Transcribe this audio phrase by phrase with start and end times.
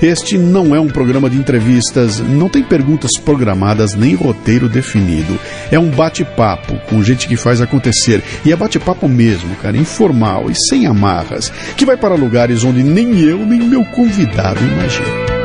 [0.00, 5.38] Este não é um programa de entrevistas, não tem perguntas programadas nem roteiro definido.
[5.72, 8.22] É um bate-papo com gente que faz acontecer.
[8.44, 13.18] E é bate-papo mesmo, cara, informal e sem amarras, que vai para lugares onde nem
[13.20, 15.38] eu nem meu convidado imaginam.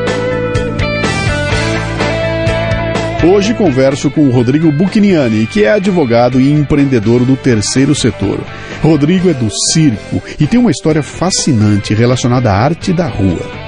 [3.25, 8.39] Hoje converso com o Rodrigo Bucchiniani, que é advogado e empreendedor do terceiro setor.
[8.81, 13.62] Rodrigo é do circo e tem uma história fascinante relacionada à arte da rua.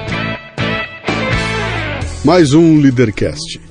[2.25, 3.61] Mais um Leadercast.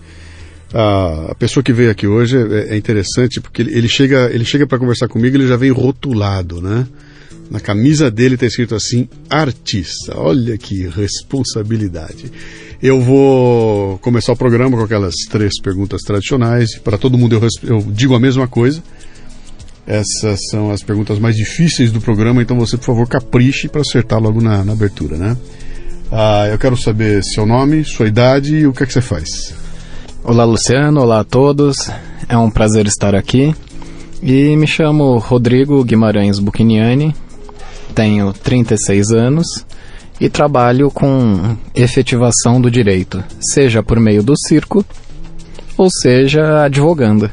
[0.72, 4.64] Ah, a pessoa que veio aqui hoje é, é interessante porque ele chega, ele chega
[4.64, 6.86] para conversar comigo, ele já vem rotulado, né?
[7.50, 10.16] Na camisa dele está escrito assim: artista.
[10.16, 12.30] Olha que responsabilidade.
[12.80, 16.78] Eu vou começar o programa com aquelas três perguntas tradicionais.
[16.78, 18.80] Para todo mundo eu, eu, digo a mesma coisa.
[19.84, 24.22] Essas são as perguntas mais difíceis do programa, então você, por favor, capriche para acertar
[24.22, 25.36] logo na, na abertura, né?
[26.16, 29.52] Ah, eu quero saber seu nome, sua idade e o que é que você faz.
[30.22, 31.00] Olá, Luciano.
[31.00, 31.90] Olá a todos.
[32.28, 33.52] É um prazer estar aqui.
[34.22, 37.12] E me chamo Rodrigo Guimarães Bucchiniani.
[37.96, 39.66] Tenho 36 anos
[40.20, 44.86] e trabalho com efetivação do direito, seja por meio do circo
[45.76, 47.28] ou seja advogando.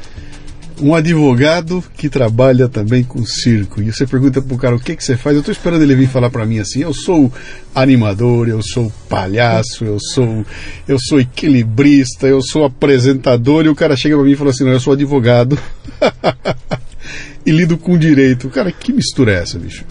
[0.82, 3.80] Um advogado que trabalha também com circo.
[3.80, 5.36] E você pergunta pro cara o que, que você faz.
[5.36, 7.32] Eu estou esperando ele vir falar para mim assim: eu sou
[7.74, 10.44] animador, eu sou palhaço, eu sou
[10.88, 13.64] eu sou equilibrista, eu sou apresentador.
[13.64, 15.56] E o cara chega para mim e fala assim: não, eu sou advogado
[17.46, 18.48] e lido com direito.
[18.50, 19.84] Cara, que mistura é essa, bicho?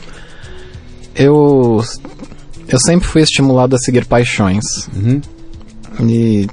[1.16, 1.82] Eu
[2.68, 4.90] eu sempre fui estimulado a seguir paixões.
[4.96, 5.22] Uhum.
[6.10, 6.48] E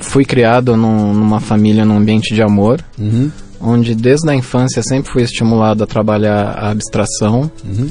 [0.00, 3.30] fui criado num, numa família, num ambiente de amor, uhum.
[3.66, 7.90] Onde desde a infância sempre fui estimulado a trabalhar a abstração uhum.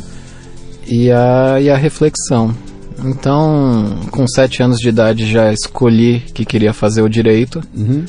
[0.87, 2.55] e, a, e a reflexão.
[3.03, 7.61] Então, com sete anos de idade já escolhi que queria fazer o direito.
[7.75, 8.05] Uhum.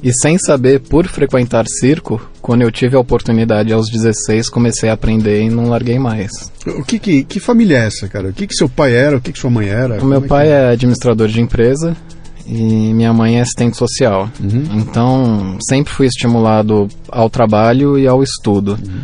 [0.00, 4.92] E sem saber, por frequentar circo, quando eu tive a oportunidade aos 16, comecei a
[4.92, 6.30] aprender e não larguei mais.
[6.64, 8.28] O que, que, que família é essa, cara?
[8.28, 9.16] O que, que seu pai era?
[9.16, 10.00] O que, que sua mãe era?
[10.00, 10.50] O meu é pai é?
[10.50, 11.96] é administrador de empresa
[12.48, 14.30] e minha mãe é assistente social.
[14.40, 14.80] Uhum.
[14.80, 18.78] Então, sempre fui estimulado ao trabalho e ao estudo.
[18.82, 19.00] Uhum.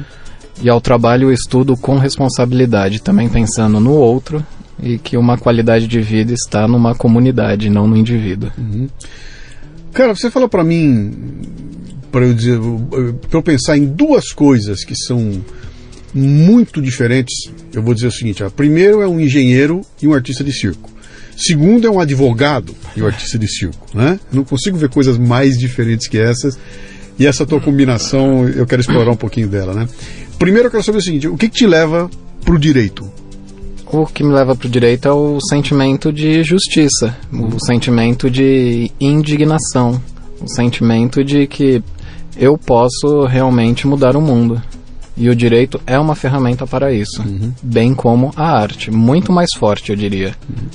[0.62, 4.44] E ao trabalho e estudo com responsabilidade, também pensando no outro
[4.82, 8.50] e que uma qualidade de vida está numa comunidade, não no indivíduo.
[8.56, 8.88] Uhum.
[9.92, 11.12] Cara, você fala para mim,
[12.10, 12.58] para eu dizer,
[13.28, 15.42] para eu pensar em duas coisas que são
[16.14, 17.50] muito diferentes.
[17.72, 20.93] Eu vou dizer o seguinte: ó, primeiro é um engenheiro e um artista de circo.
[21.36, 24.18] Segundo é um advogado e um artista de circo, né?
[24.32, 26.58] Não consigo ver coisas mais diferentes que essas.
[27.18, 29.88] E essa tua combinação, eu quero explorar um pouquinho dela, né?
[30.38, 32.10] Primeiro eu quero saber o seguinte: o que, que te leva
[32.44, 33.08] pro direito?
[34.00, 38.90] o que me leva para o direito é o sentimento de justiça, o sentimento de
[39.00, 40.00] indignação,
[40.40, 41.82] o sentimento de que
[42.36, 44.60] eu posso realmente mudar o mundo.
[45.16, 47.52] E o direito é uma ferramenta para isso, uhum.
[47.62, 50.34] bem como a arte, muito mais forte, eu diria.
[50.48, 50.66] Uhum.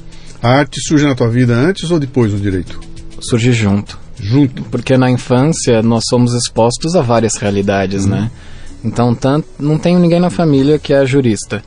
[0.41, 2.79] A arte surge na tua vida antes ou depois do direito?
[3.19, 4.00] Surge junto.
[4.19, 4.63] Junto.
[4.63, 8.11] Porque na infância nós somos expostos a várias realidades, uhum.
[8.11, 8.31] né?
[8.83, 11.61] Então, tanto, não tenho ninguém na família que é jurista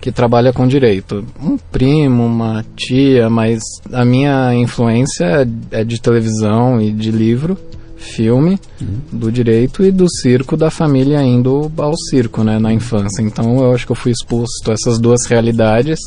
[0.00, 1.24] que trabalha com direito.
[1.42, 3.60] Um primo, uma tia, mas
[3.92, 7.58] a minha influência é de televisão e de livro,
[7.96, 9.00] filme, uhum.
[9.12, 13.22] do direito e do circo da família indo ao circo, né, na infância.
[13.22, 15.98] Então eu acho que eu fui exposto a essas duas realidades.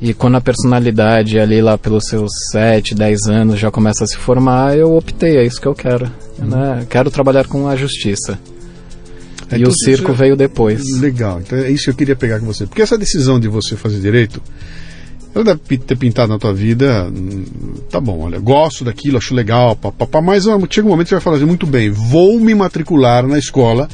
[0.00, 4.16] E quando a personalidade ali lá pelos seus 7, 10 anos já começa a se
[4.16, 6.10] formar, eu optei, é isso que eu quero.
[6.38, 6.48] Uhum.
[6.48, 6.86] Né?
[6.88, 8.38] Quero trabalhar com a justiça.
[9.50, 10.14] É, e o circo é...
[10.14, 10.82] veio depois.
[10.98, 12.66] Legal, então é isso que eu queria pegar com você.
[12.66, 14.42] Porque essa decisão de você fazer direito,
[15.34, 17.44] ela deve ter pintado na tua vida, hum,
[17.90, 21.22] tá bom, olha, gosto daquilo, acho legal, papapá, mas chega um momento que você vai
[21.22, 23.88] falar assim, muito bem, vou me matricular na escola,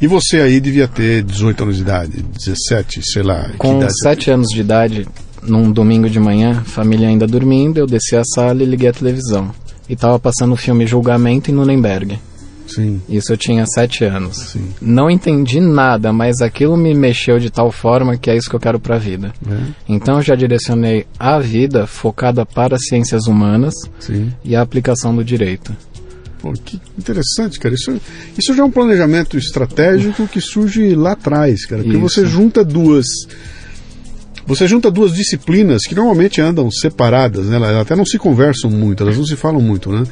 [0.00, 3.50] e você aí devia ter 18 anos de idade, 17, sei lá.
[3.58, 5.06] Com idade 7 anos de idade,
[5.46, 9.50] num domingo de manhã, família ainda dormindo, eu desci a sala e liguei a televisão.
[9.88, 12.18] E tava passando o filme Julgamento em Nuremberg.
[12.66, 13.00] Sim.
[13.08, 14.36] Isso eu tinha sete anos.
[14.36, 14.68] Sim.
[14.80, 18.60] Não entendi nada, mas aquilo me mexeu de tal forma que é isso que eu
[18.60, 19.32] quero para a vida.
[19.46, 19.56] É.
[19.88, 24.32] Então eu já direcionei a vida focada para as ciências humanas Sim.
[24.42, 25.76] e a aplicação do direito.
[26.40, 27.74] Pô, que interessante, cara.
[27.74, 27.98] Isso,
[28.36, 31.82] isso já é um planejamento estratégico que surge lá atrás, cara.
[31.82, 32.08] Porque Isso.
[32.08, 33.06] você junta duas.
[34.46, 37.56] Você junta duas disciplinas que normalmente andam separadas, né?
[37.56, 40.04] Elas até não se conversam muito, elas não se falam muito, né?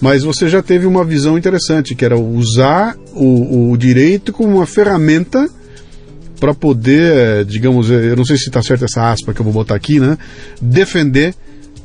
[0.00, 4.66] Mas você já teve uma visão interessante, que era usar o, o direito como uma
[4.66, 5.48] ferramenta
[6.38, 9.44] para poder, eh, digamos, eh, eu não sei se está certa essa aspa que eu
[9.44, 10.18] vou botar aqui, né?
[10.60, 11.34] Defender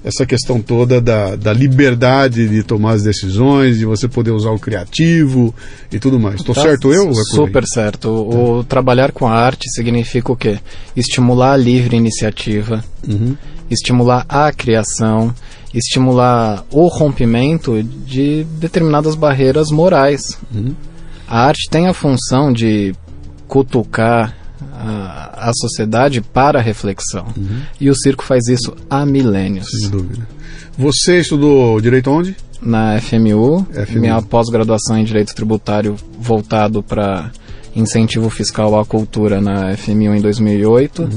[0.03, 4.59] essa questão toda da, da liberdade de tomar as decisões, de você poder usar o
[4.59, 5.53] criativo
[5.91, 6.35] e tudo mais.
[6.39, 7.09] Estou Tá certo eu?
[7.11, 7.13] é?
[7.35, 8.09] Super certo.
[8.09, 10.57] O, o trabalhar com a arte significa o quê?
[10.95, 13.35] Estimular a livre iniciativa, Uhum.
[13.69, 15.33] estimular a criação,
[15.73, 20.21] estimular o rompimento de determinadas barreiras morais.
[20.53, 20.73] Uhum.
[21.27, 22.93] A arte tem a função de
[23.47, 24.35] cutucar
[24.73, 27.25] a, a sociedade para a reflexão.
[27.79, 29.67] E o circo faz isso há milênios.
[29.79, 30.27] Sem dúvida.
[30.77, 32.35] Você estudou direito onde?
[32.61, 33.99] Na FMU, FMU.
[33.99, 37.31] minha pós-graduação em Direito Tributário voltado para
[37.75, 41.09] incentivo fiscal à cultura na FMU em 2008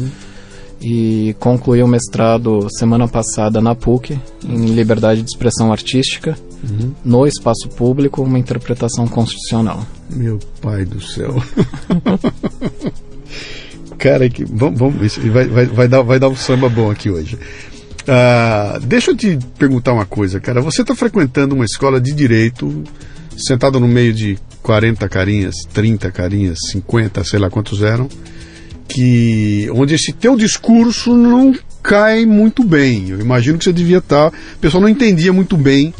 [0.80, 6.36] e concluí o mestrado semana passada na PUC em Liberdade de Expressão Artística
[7.04, 9.84] no espaço público, uma interpretação constitucional.
[10.10, 11.34] Meu pai do céu.
[13.98, 17.10] Cara, que, vamos, vamos isso vai, vai, vai, dar, vai dar um samba bom aqui
[17.10, 17.38] hoje.
[18.06, 20.60] Ah, deixa eu te perguntar uma coisa, cara.
[20.60, 22.84] Você está frequentando uma escola de direito,
[23.36, 28.08] sentado no meio de 40 carinhas, 30 carinhas, 50, sei lá quantos eram,
[28.86, 33.10] que onde esse teu discurso não cai muito bem.
[33.10, 34.28] Eu imagino que você devia estar.
[34.28, 35.94] o pessoal não entendia muito bem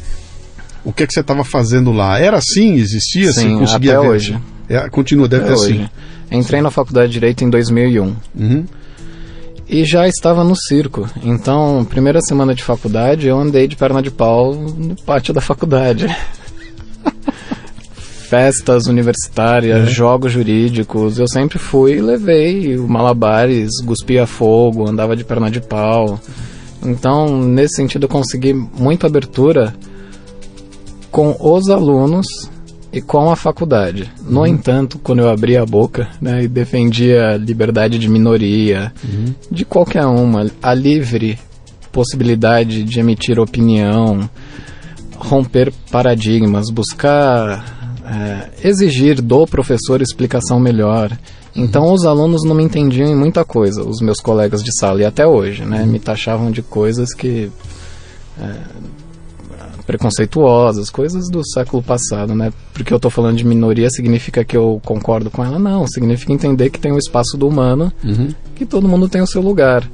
[0.85, 2.19] o que é que você estava fazendo lá.
[2.19, 2.75] Era assim?
[2.75, 3.32] Existia?
[3.32, 4.08] Sim, você conseguia até ver?
[4.08, 4.38] hoje.
[4.69, 5.73] É, continua, deve Até ter hoje.
[5.73, 5.91] assim.
[6.30, 8.64] Entrei na faculdade de Direito em 2001 Uhum.
[9.68, 11.08] e já estava no circo.
[11.22, 16.06] Então, primeira semana de faculdade, eu andei de perna de pau no pátio da faculdade.
[18.28, 25.22] Festas universitárias, jogos jurídicos, eu sempre fui e levei o malabares, cuspia fogo, andava de
[25.24, 26.18] perna de pau.
[26.82, 29.74] Então, nesse sentido, eu consegui muita abertura
[31.10, 32.26] com os alunos
[32.94, 34.08] e com a faculdade.
[34.23, 38.93] No entanto, quando eu abria a boca né, e defendia a liberdade de minoria,
[39.50, 41.37] de qualquer uma, a livre
[41.91, 44.31] possibilidade de emitir opinião,
[45.17, 47.64] romper paradigmas, buscar
[48.06, 51.11] é, exigir do professor explicação melhor.
[51.56, 55.05] Então os alunos não me entendiam em muita coisa, os meus colegas de sala e
[55.05, 57.50] até hoje, né, me taxavam de coisas que
[59.86, 62.52] preconceituosas, coisas do século passado, né?
[62.72, 65.58] Porque eu tô falando de minoria significa que eu concordo com ela?
[65.58, 68.28] Não, significa entender que tem o espaço do humano, Uhum.
[68.54, 69.88] que todo mundo tem o seu lugar.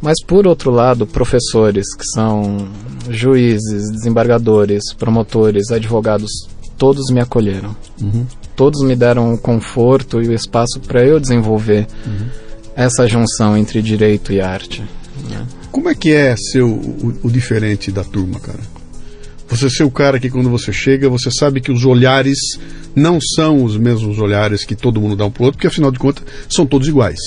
[0.00, 2.68] Mas por outro lado, professores que são
[3.10, 6.30] juízes, desembargadores, promotores, advogados,
[6.78, 7.74] todos me acolheram.
[8.00, 8.26] Uhum.
[8.56, 11.86] Todos me deram o conforto e o espaço para eu desenvolver
[12.76, 14.82] essa junção entre direito e arte.
[15.30, 15.46] né?
[15.70, 18.58] Como é que é ser o, o- o diferente da turma, cara?
[19.48, 22.38] Você ser o cara que quando você chega, você sabe que os olhares
[22.94, 25.98] não são os mesmos olhares que todo mundo dá um pro outro, porque afinal de
[25.98, 27.18] contas são todos iguais.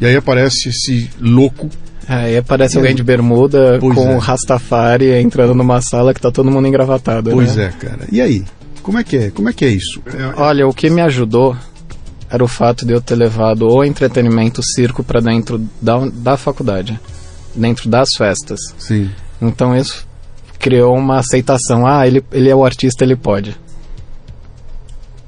[0.00, 1.70] E aí aparece esse louco.
[2.06, 4.18] Aí aparece alguém de bermuda Pois com é.
[4.18, 7.30] Rastafari entrando numa sala que tá todo mundo engravatado.
[7.30, 7.66] Pois né?
[7.66, 8.06] é, cara.
[8.10, 8.44] E aí?
[8.82, 9.30] Como é que é?
[9.30, 10.02] Como é que é isso?
[10.06, 11.56] É- Olha, o que me ajudou
[12.28, 16.36] era o fato de eu ter levado o entretenimento o circo para dentro da, da
[16.36, 16.98] faculdade,
[17.54, 18.60] dentro das festas.
[18.78, 19.10] sim.
[19.40, 20.06] Então isso
[20.62, 21.84] criou uma aceitação.
[21.84, 23.54] Ah, ele, ele é o artista, ele pode.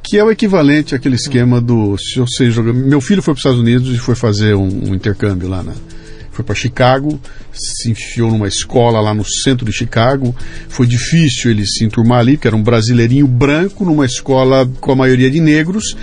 [0.03, 1.99] Que é o equivalente àquele esquema do.
[1.99, 2.73] Se sei jogar.
[2.73, 5.73] Meu filho foi para os Estados Unidos e foi fazer um, um intercâmbio lá na.
[6.31, 7.21] Foi para Chicago,
[7.53, 10.35] se enfiou numa escola lá no centro de Chicago.
[10.69, 14.97] Foi difícil ele se enturmar ali, porque era um brasileirinho branco numa escola com a
[14.97, 15.97] maioria de negros.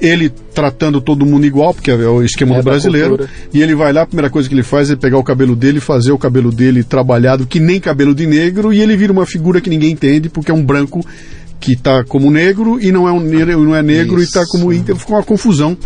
[0.00, 3.28] Ele tratando todo mundo igual, porque é o esquema É brasileiro.
[3.52, 5.80] E ele vai lá, a primeira coisa que ele faz é pegar o cabelo dele,
[5.80, 9.60] fazer o cabelo dele trabalhado que nem cabelo de negro, e ele vira uma figura
[9.60, 11.04] que ninguém entende, porque é um branco
[11.58, 14.70] que está como negro e não é um negro, não é negro e está como.
[14.70, 15.76] Ficou uma confusão.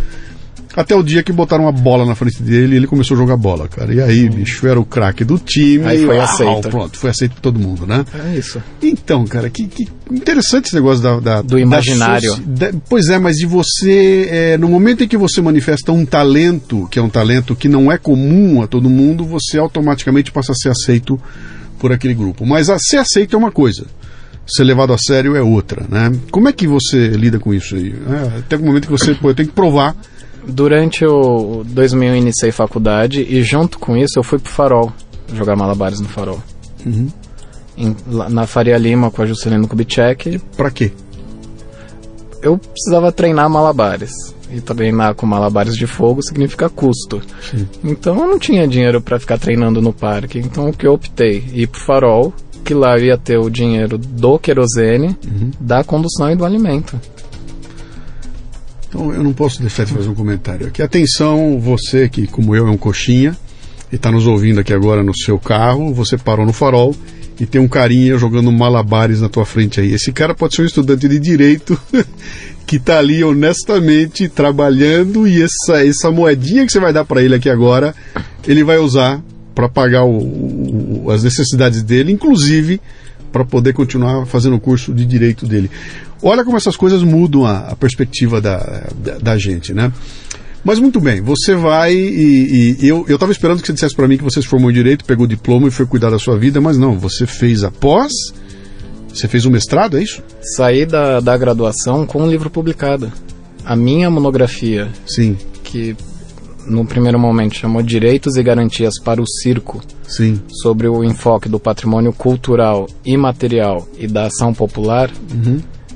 [0.75, 3.35] Até o dia que botaram uma bola na frente dele e ele começou a jogar
[3.37, 3.93] bola, cara.
[3.93, 5.85] E aí, bicho, era o craque do time.
[5.85, 6.69] Aí foi Uau, aceito.
[6.69, 8.05] Pronto, foi aceito por todo mundo, né?
[8.31, 8.61] É isso.
[8.81, 12.35] Então, cara, que, que interessante esse negócio da, da- Do imaginário.
[12.45, 16.87] da- pois é, mas de você, é, no momento em que você manifesta um talento,
[16.89, 20.55] que é um talento que não é comum a todo mundo, você automaticamente passa a
[20.55, 21.19] ser aceito
[21.79, 22.45] por aquele grupo.
[22.45, 23.85] Mas a ser aceito é uma coisa,
[24.47, 26.11] ser levado a sério é outra, né?
[26.31, 27.93] Como é que você lida com isso aí?
[28.09, 29.95] É, até o momento que você, pô, eu tenho que provar.
[30.47, 34.91] Durante o 2000 eu iniciei faculdade e junto com isso eu fui pro Farol,
[35.33, 36.41] jogar malabares no Farol.
[36.85, 37.07] Uhum.
[37.77, 40.39] em- lá na Faria Lima com a Juscelino Kubitschek.
[40.57, 40.91] Pra quê?
[42.41, 44.11] Eu precisava treinar malabares.
[44.53, 47.21] E treinar com malabares de fogo significa custo.
[47.49, 47.65] Sim.
[47.83, 50.39] Então eu não tinha dinheiro para ficar treinando no parque.
[50.39, 51.41] Então o que eu optei?
[51.53, 52.33] Ir pro farol,
[52.65, 55.15] que lá eu ia ter o dinheiro do querosene,
[55.59, 56.99] da condução e do alimento.
[58.91, 60.81] Então eu não posso deixar de fazer um comentário aqui.
[60.81, 63.37] Atenção, você que, como eu, é um coxinha
[63.89, 66.93] e está nos ouvindo aqui agora no seu carro, você parou no farol
[67.39, 69.93] e tem um carinha jogando malabares na tua frente aí.
[69.93, 71.79] Esse cara pode ser um estudante de direito
[72.67, 77.35] que está ali honestamente trabalhando e essa, essa moedinha que você vai dar para ele
[77.35, 77.95] aqui agora,
[78.45, 79.21] ele vai usar
[79.55, 82.79] para pagar o- o- as necessidades dele, inclusive
[83.31, 85.69] para poder continuar fazendo o curso de direito dele.
[86.21, 89.91] Olha como essas coisas mudam a, a perspectiva da, da, da gente, né?
[90.63, 94.07] Mas muito bem, você vai e, e eu eu estava esperando que você dissesse para
[94.07, 96.37] mim que você se formou em direito, pegou o diploma e foi cuidar da sua
[96.37, 98.11] vida, mas não, você fez a pós,
[99.11, 100.21] você fez um mestrado, é isso?
[100.55, 103.11] Saí da, da graduação com um livro publicado.
[103.65, 105.95] A minha monografia, Sim, que
[106.65, 110.39] no primeiro momento chamou Direitos e Garantias para o Circo, sim.
[110.61, 115.09] sobre o enfoque do patrimônio cultural, imaterial e da ação popular,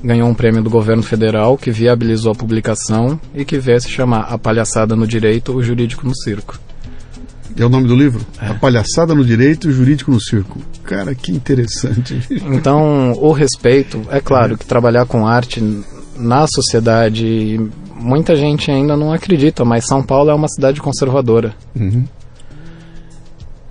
[0.02, 3.88] ganhou um prêmio do governo federal que viabilizou a publicação e que veio a se
[3.88, 6.58] chamar A Palhaçada no Direito, o Jurídico no Circo.
[7.58, 8.24] É o nome do livro?
[8.38, 10.60] A palhaçada no direito e o jurídico no circo.
[10.84, 12.20] Cara, que interessante.
[12.52, 15.62] Então, o respeito, é claro que trabalhar com arte
[16.18, 17.58] na sociedade,
[18.06, 21.54] muita gente ainda não acredita, mas São Paulo é uma cidade conservadora.
[21.74, 22.04] Uhum.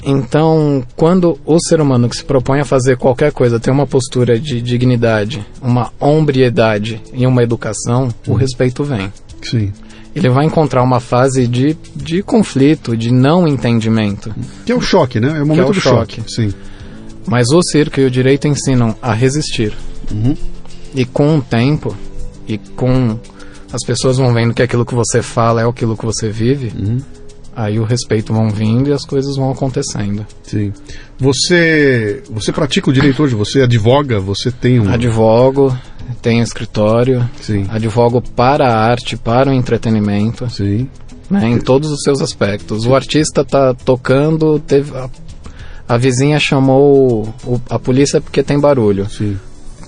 [0.03, 4.39] Então, quando o ser humano que se propõe a fazer qualquer coisa tem uma postura
[4.39, 9.11] de dignidade, uma hombriedade e uma educação, o respeito vem.
[9.41, 9.73] Sim.
[10.13, 14.33] Ele vai encontrar uma fase de, de conflito, de não entendimento.
[14.65, 15.39] Que é o choque, né?
[15.39, 16.17] É o momento o do choque.
[16.17, 16.31] choque.
[16.31, 16.53] Sim.
[17.25, 19.73] Mas o circo e o direito ensinam a resistir.
[20.11, 20.37] Uhum.
[20.93, 21.95] E com o tempo,
[22.47, 23.19] e com
[23.75, 26.97] as pessoas vão vendo que aquilo que você fala é aquilo que você vive, Uhum.
[27.55, 30.25] aí o respeito vão vindo e as coisas vão acontecendo.
[30.43, 30.71] Sim.
[31.19, 33.35] Você, você pratica o direito hoje?
[33.35, 34.19] Você advoga?
[34.19, 34.89] Você tem um.
[34.89, 35.75] Advogo,
[36.21, 37.65] tenho escritório, Sim.
[37.69, 40.87] advogo para a arte, para o entretenimento, Sim.
[41.29, 42.85] né, em todos os seus aspectos.
[42.85, 45.09] O artista tá tocando, teve a,
[45.87, 49.09] a vizinha chamou o- a polícia porque tem barulho.
[49.09, 49.37] Sim.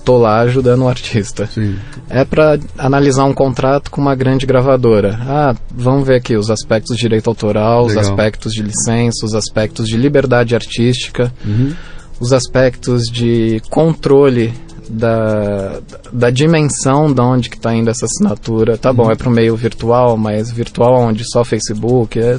[0.08, 1.46] Tô lá ajudando o artista.
[1.52, 1.76] Sim.
[2.08, 5.18] É para analisar um contrato com uma grande gravadora.
[5.20, 8.04] Ah, vamos ver aqui os aspectos de direito autoral, os Legal.
[8.10, 11.74] aspectos de licença, os aspectos de liberdade artística, Uhum.
[12.18, 14.54] os aspectos de controle
[14.88, 18.78] da, da dimensão de onde que está indo essa assinatura.
[18.78, 22.38] Tá bom, é para o meio virtual, mas virtual onde só Facebook, é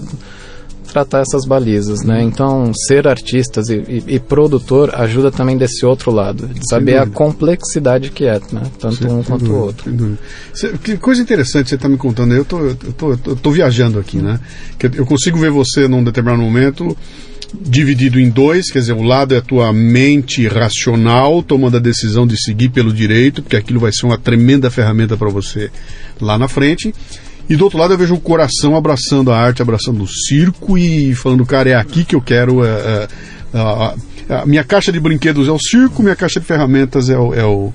[0.92, 2.22] tratar essas balizas, né?
[2.24, 7.06] Então, ser artistas e, e- e produtor ajuda também desse outro lado, de saber a
[7.06, 8.64] complexidade que é, né?
[8.80, 9.84] Tanto Sem- um sem quanto o dúvida, outro.
[9.86, 10.18] sem dúvida.
[10.54, 12.34] Cê- que coisa interessante você está me contando.
[12.34, 14.40] Eu tô, eu, tô, eu tô- eu tô viajando aqui, né?
[14.78, 16.96] Que eu consigo ver você num determinado momento
[17.62, 22.28] dividido em dois, quer dizer, um lado é a tua mente racional tomando a decisão
[22.28, 25.72] de seguir pelo direito, porque aquilo vai ser uma tremenda ferramenta para você
[26.22, 26.94] lá na frente.
[27.50, 31.16] E do outro lado eu vejo o coração abraçando a arte, abraçando o circo e
[31.16, 32.64] falando, cara, é aqui que eu quero.
[32.64, 33.08] é,
[33.54, 37.44] é, minha caixa de brinquedos é o circo, minha caixa de ferramentas é o, é
[37.44, 37.74] o,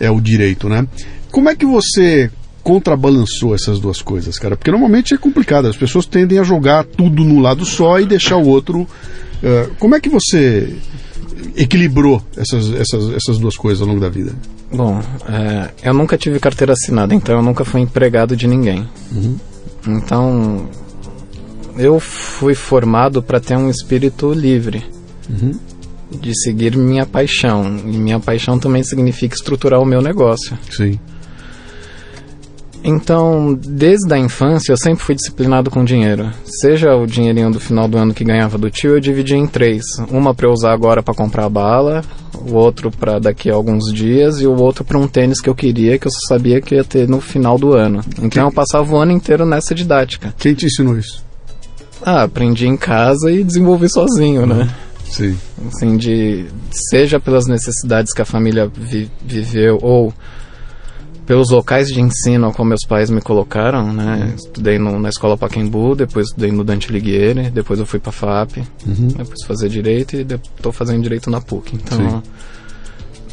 [0.00, 0.86] é o direito, né?
[1.30, 2.30] Como é que você
[2.62, 4.56] contrabalançou essas duas coisas, cara?
[4.56, 8.36] Porque normalmente é complicado, as pessoas tendem a jogar tudo num lado só e deixar
[8.38, 8.88] o outro.
[9.42, 10.74] eh, como é que você
[11.54, 14.34] equilibrou essas, essas, essas duas coisas ao longo da vida?
[14.76, 18.86] Bom, é, eu nunca tive carteira assinada, então eu nunca fui empregado de ninguém.
[19.86, 20.68] Então,
[21.76, 24.84] eu fui formado para ter um espírito livre,
[26.10, 27.78] de seguir minha paixão.
[27.78, 30.56] E minha paixão também significa estruturar o meu negócio.
[30.70, 30.98] Sim.
[32.88, 36.30] Então, desde a infância, eu sempre fui disciplinado com dinheiro.
[36.44, 39.82] Seja o dinheirinho do final do ano que ganhava do tio, eu dividia em três.
[40.08, 42.02] Uma para eu usar agora para comprar bala,
[42.48, 45.54] o outro para daqui a alguns dias e o outro para um tênis que eu
[45.54, 48.02] queria, que eu só sabia que ia ter no final do ano.
[48.22, 50.32] Então eu passava o ano inteiro nessa didática.
[50.38, 51.24] Quem te ensinou isso?
[52.02, 54.68] Ah, aprendi em casa e desenvolvi sozinho, né?
[55.08, 55.36] Sim.
[55.68, 56.46] assim, de
[56.90, 60.12] seja pelas necessidades que a família vi- viveu ou
[61.26, 64.32] pelos locais de ensino qual meus pais me colocaram, né?
[64.36, 68.58] Estudei no- na escola Paquembu, depois estudei no Dante Alighieri, depois eu fui para FAP,
[68.84, 70.20] depois fazer direito e
[70.56, 71.74] estou fazendo direito na PUC.
[71.74, 72.22] Então, Sim.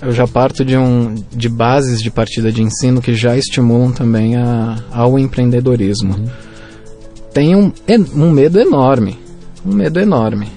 [0.01, 4.35] eu já parto de um de bases de partida de ensino que já estimulam também
[4.37, 6.15] a, ao empreendedorismo.
[7.33, 9.19] Tenho um, en- um medo enorme,
[9.65, 10.47] um medo enorme.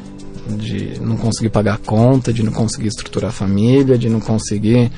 [0.48, 4.92] de não conseguir pagar a conta, de não conseguir estruturar a família, de não conseguir.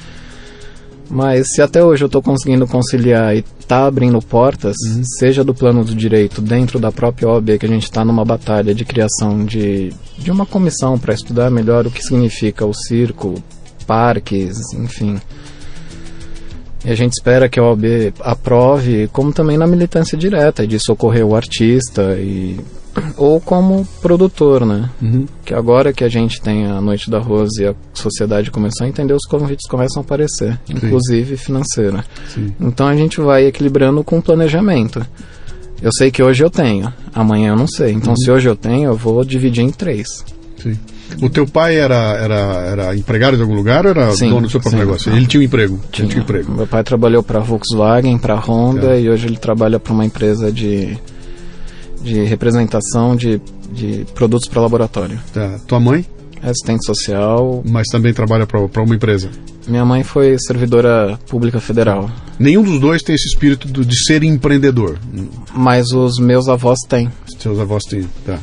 [1.10, 5.02] Mas se até hoje eu estou conseguindo conciliar e tá abrindo portas, uhum.
[5.18, 8.74] seja do plano do direito, dentro da própria OAB, que a gente está numa batalha
[8.74, 13.42] de criação de, de uma comissão para estudar melhor o que significa o circo,
[13.86, 15.18] parques, enfim.
[16.84, 21.26] E a gente espera que a OAB aprove, como também na militância direta, de socorrer
[21.26, 22.60] o artista e
[23.16, 24.90] ou como produtor, né?
[25.00, 25.26] Uhum.
[25.44, 28.88] Que agora que a gente tem a Noite da Rose e a sociedade começou a
[28.88, 30.74] entender, os convites começam a aparecer, Sim.
[30.74, 32.04] inclusive financeira.
[32.28, 32.52] Sim.
[32.60, 35.04] Então a gente vai equilibrando com planejamento.
[35.80, 37.92] Eu sei que hoje eu tenho, amanhã eu não sei.
[37.92, 38.16] Então uhum.
[38.16, 40.24] se hoje eu tenho, eu vou dividir em três.
[40.56, 40.76] Sim.
[41.22, 42.34] O teu pai era, era,
[42.66, 45.12] era empregado de algum lugar ou era sim, dono do seu próprio sim, negócio?
[45.12, 45.80] Ele tinha um emprego?
[45.90, 46.06] Tinha.
[46.06, 46.52] tinha um emprego.
[46.52, 49.00] Meu pai trabalhou para a Volkswagen, para a Honda é.
[49.00, 50.98] e hoje ele trabalha para uma empresa de
[52.02, 53.40] de representação de,
[53.72, 55.18] de produtos para laboratório.
[55.32, 55.58] Tá.
[55.66, 56.04] Tua mãe?
[56.42, 57.62] Assistente social.
[57.66, 59.30] Mas também trabalha para uma empresa?
[59.66, 62.10] Minha mãe foi servidora pública federal.
[62.38, 64.98] Nenhum dos dois tem esse espírito de ser empreendedor.
[65.54, 67.10] Mas os meus avós têm.
[67.38, 68.38] Seus avós têm, tá.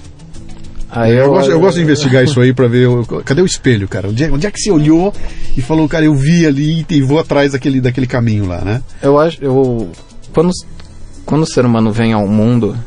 [0.96, 2.88] Aí eu, eu, gosto, eu gosto de investigar isso aí para ver.
[3.26, 4.08] Cadê o espelho, cara?
[4.08, 5.14] Onde é, onde é, que você olhou
[5.58, 8.82] e falou, cara, eu vi ali e vou atrás daquele, daquele caminho lá, né?
[9.02, 9.44] Eu acho.
[9.44, 9.90] Eu,
[10.32, 10.52] quando,
[11.26, 12.78] quando o ser humano vem ao mundo,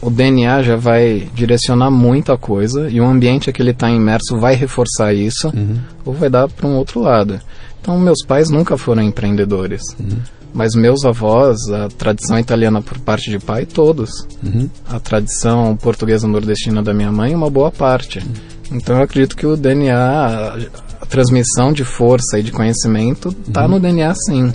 [0.00, 4.54] o DNA já vai direcionar muita coisa e o ambiente que ele está imerso vai
[4.54, 5.78] reforçar isso uhum.
[6.04, 7.40] ou vai dar para um outro lado.
[7.80, 9.82] Então, meus pais nunca foram empreendedores.
[10.00, 10.18] Uhum.
[10.54, 14.10] Mas meus avós, a tradição italiana por parte de pai, todos.
[14.42, 14.70] Uhum.
[14.88, 18.20] A tradição portuguesa nordestina da minha mãe, uma boa parte.
[18.20, 18.78] Uhum.
[18.78, 20.56] Então eu acredito que o DNA, a,
[21.00, 23.72] a transmissão de força e de conhecimento, está uhum.
[23.72, 24.52] no DNA sim.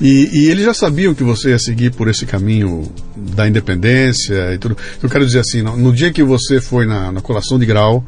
[0.00, 4.58] E, e, eles já sabiam que você ia seguir por esse caminho da independência e
[4.58, 4.76] tudo.
[5.02, 8.04] Eu quero dizer assim, no, no dia que você foi na, na colação de grau,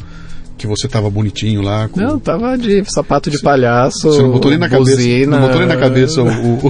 [0.57, 1.88] que você tava bonitinho lá.
[1.88, 2.00] Com...
[2.00, 4.11] Não, tava de sapato de palhaço.
[4.11, 4.97] Você não botou nem na buzina.
[4.99, 5.31] cabeça.
[5.31, 6.66] Não botou nem na cabeça o.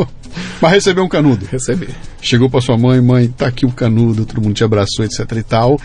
[0.00, 0.08] o...
[0.60, 1.46] Mas recebeu um canudo.
[1.50, 1.88] Recebi.
[2.20, 5.42] Chegou para sua mãe, mãe, tá aqui o canudo, todo mundo te abraçou, etc e
[5.42, 5.78] tal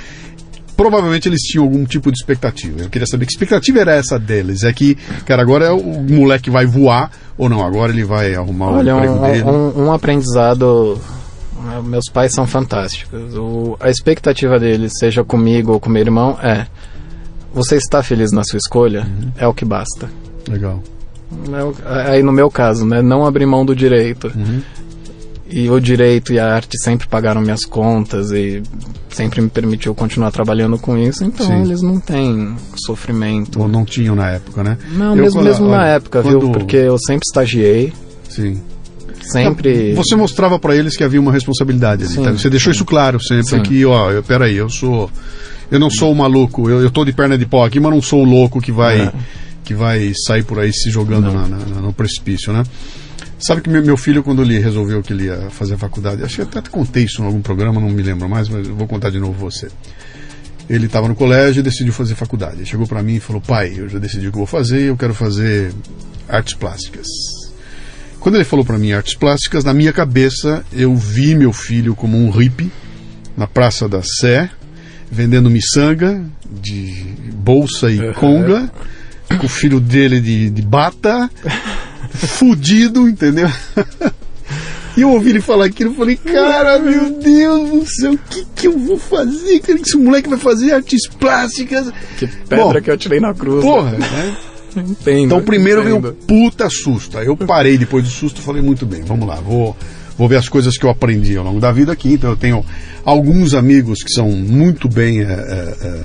[0.84, 2.82] provavelmente eles tinham algum tipo de expectativa.
[2.82, 4.64] Eu queria saber que expectativa era essa deles.
[4.64, 7.66] É que, cara, agora é o moleque vai voar ou não?
[7.66, 9.44] Agora ele vai arrumar Olha, o emprego um, dele?
[9.44, 11.00] Um, um aprendizado.
[11.64, 13.34] Né, meus pais são fantásticos.
[13.36, 16.68] O, a expectativa deles, seja comigo ou com meu irmão, é:
[17.54, 19.08] você está feliz na sua escolha?
[19.08, 19.32] Uhum.
[19.38, 20.10] É o que basta.
[20.50, 20.84] Legal.
[21.86, 23.02] É aí no meu caso, né?
[23.02, 24.30] Não abrir mão do direito.
[24.36, 24.62] Uhum
[25.54, 28.64] e o direito e a arte sempre pagaram minhas contas e
[29.08, 31.62] sempre me permitiu continuar trabalhando com isso, então Sim.
[31.62, 33.62] eles não têm sofrimento.
[33.62, 34.80] Ou não tinham na época, né?
[34.94, 36.40] Não, eu, mesmo, quando, mesmo olha, na época, quando...
[36.40, 36.52] viu?
[36.52, 37.94] Porque eu sempre estagiei.
[38.28, 38.60] Sim.
[39.22, 39.94] Sempre.
[39.94, 42.32] Você mostrava para eles que havia uma responsabilidade ali, tá?
[42.32, 43.62] Você deixou isso claro sempre Sim.
[43.62, 45.10] que, ó, eu, peraí, eu sou.
[45.70, 48.02] Eu não sou o maluco, eu, eu tô de perna de pau aqui, mas não
[48.02, 49.14] sou o louco que vai, é.
[49.64, 52.64] que vai sair por aí se jogando na, na, no precipício, né?
[53.46, 56.58] Sabe que meu filho, quando ele resolveu que ele ia fazer a faculdade, acho que
[56.58, 59.34] até contei isso em algum programa, não me lembro mais, mas vou contar de novo
[59.34, 59.68] você.
[60.70, 62.56] Ele estava no colégio e decidiu fazer faculdade.
[62.56, 64.96] Ele chegou para mim e falou: Pai, eu já decidi o que vou fazer, eu
[64.96, 65.74] quero fazer
[66.30, 67.06] artes plásticas.
[68.18, 72.18] Quando ele falou para mim artes plásticas, na minha cabeça eu vi meu filho como
[72.18, 72.72] um hippie
[73.36, 74.50] na Praça da Sé,
[75.12, 78.72] vendendo miçanga de bolsa e conga,
[79.38, 81.30] com o filho dele de, de bata
[82.14, 83.50] fudido, entendeu?
[84.96, 88.46] E eu ouvi ele falar aquilo e falei, cara, meu Deus do céu, o que,
[88.56, 89.60] que eu vou fazer?
[89.60, 91.92] Que esse moleque vai fazer artes plásticas.
[92.18, 93.64] Que pedra Bom, que eu tirei na cruz.
[93.64, 93.98] Porra, né?
[94.12, 94.38] né?
[94.76, 96.02] Entendo, então primeiro entendo.
[96.02, 97.18] veio um puta susto.
[97.18, 99.76] Aí eu parei depois do susto e falei, muito bem, vamos lá, vou,
[100.18, 102.14] vou ver as coisas que eu aprendi ao longo da vida aqui.
[102.14, 102.64] Então eu tenho
[103.04, 106.04] alguns amigos que são muito bem é, é,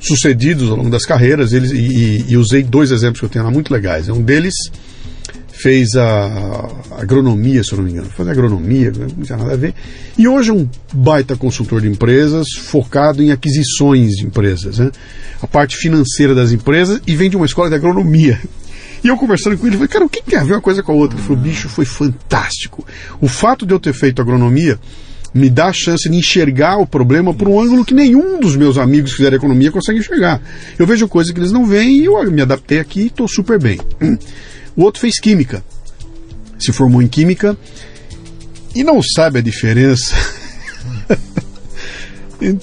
[0.00, 3.44] sucedidos ao longo das carreiras eles, e, e, e usei dois exemplos que eu tenho
[3.44, 4.08] lá muito legais.
[4.08, 4.54] Um deles
[5.56, 9.74] fez a, agronomia, se eu não me engano, faz agronomia, não tinha nada a ver.
[10.16, 14.90] E hoje é um baita consultor de empresas focado em aquisições de empresas, né?
[15.40, 18.40] a parte financeira das empresas e vem de uma escola de agronomia.
[19.02, 20.92] E eu conversando com ele, falei, cara, o que tem a ver uma coisa com
[20.92, 21.16] a outra?
[21.16, 22.84] Ele falou, bicho, foi fantástico.
[23.20, 24.78] O fato de eu ter feito agronomia
[25.32, 28.78] me dá a chance de enxergar o problema por um ângulo que nenhum dos meus
[28.78, 30.40] amigos que fizeram economia consegue enxergar.
[30.78, 33.58] Eu vejo coisas que eles não veem e eu me adaptei aqui e estou super
[33.58, 33.78] bem.
[34.76, 35.64] O outro fez química.
[36.58, 37.56] Se formou em química
[38.74, 40.14] e não sabe a diferença.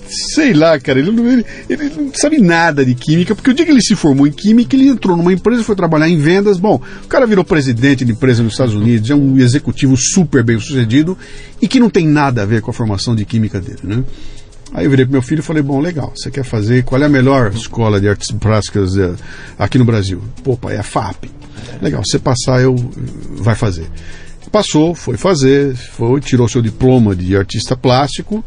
[0.07, 3.65] Sei lá, cara, ele não, ele, ele não, sabe nada de química, porque o dia
[3.65, 6.59] que ele se formou em química, ele entrou numa empresa, foi trabalhar em vendas.
[6.59, 10.59] Bom, o cara virou presidente de empresa nos Estados Unidos, é um executivo super bem
[10.59, 11.17] sucedido
[11.59, 14.03] e que não tem nada a ver com a formação de química dele, né?
[14.73, 17.05] Aí eu virei pro meu filho e falei, bom, legal, você quer fazer, qual é
[17.05, 19.13] a melhor escola de artes plásticas eh,
[19.57, 20.21] aqui no Brasil?
[20.43, 21.25] Pô, pai, é a FAP.
[21.79, 22.75] Legal, você passar, eu
[23.37, 23.87] vai fazer.
[24.51, 28.43] Passou, foi fazer, foi, tirou seu diploma de artista plástico,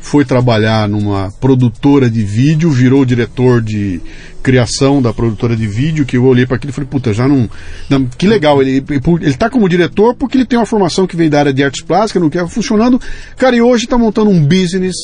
[0.00, 4.00] foi trabalhar numa produtora de vídeo, virou diretor de
[4.46, 7.50] criação da produtora de vídeo, que eu olhei para aquilo e falei, puta, já não,
[7.90, 8.80] não, Que legal, ele,
[9.20, 11.82] ele tá como diretor porque ele tem uma formação que vem da área de artes
[11.82, 13.00] plásticas, não quer funcionando.
[13.36, 14.94] Cara, e hoje tá montando um business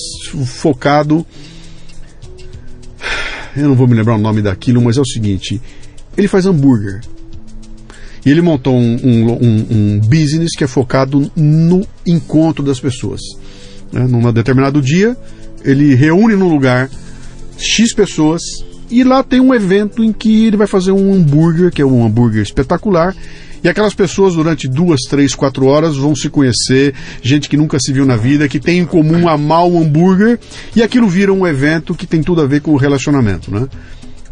[0.46, 1.26] focado.
[3.56, 5.60] Eu não vou me lembrar o nome daquilo, mas é o seguinte:
[6.16, 7.00] ele faz hambúrguer.
[8.24, 13.20] E ele montou um, um, um, business que é focado no encontro das pessoas.
[13.92, 14.06] Né?
[14.06, 15.16] Num determinado dia,
[15.64, 16.88] ele reúne num lugar
[17.58, 18.40] X pessoas
[18.92, 22.04] e lá tem um evento em que ele vai fazer um hambúrguer, que é um
[22.04, 23.16] hambúrguer espetacular.
[23.64, 27.92] E aquelas pessoas, durante duas, três, quatro horas, vão se conhecer, gente que nunca se
[27.92, 30.38] viu na vida, que tem em comum amar o hambúrguer,
[30.76, 33.66] e aquilo vira um evento que tem tudo a ver com o relacionamento, né?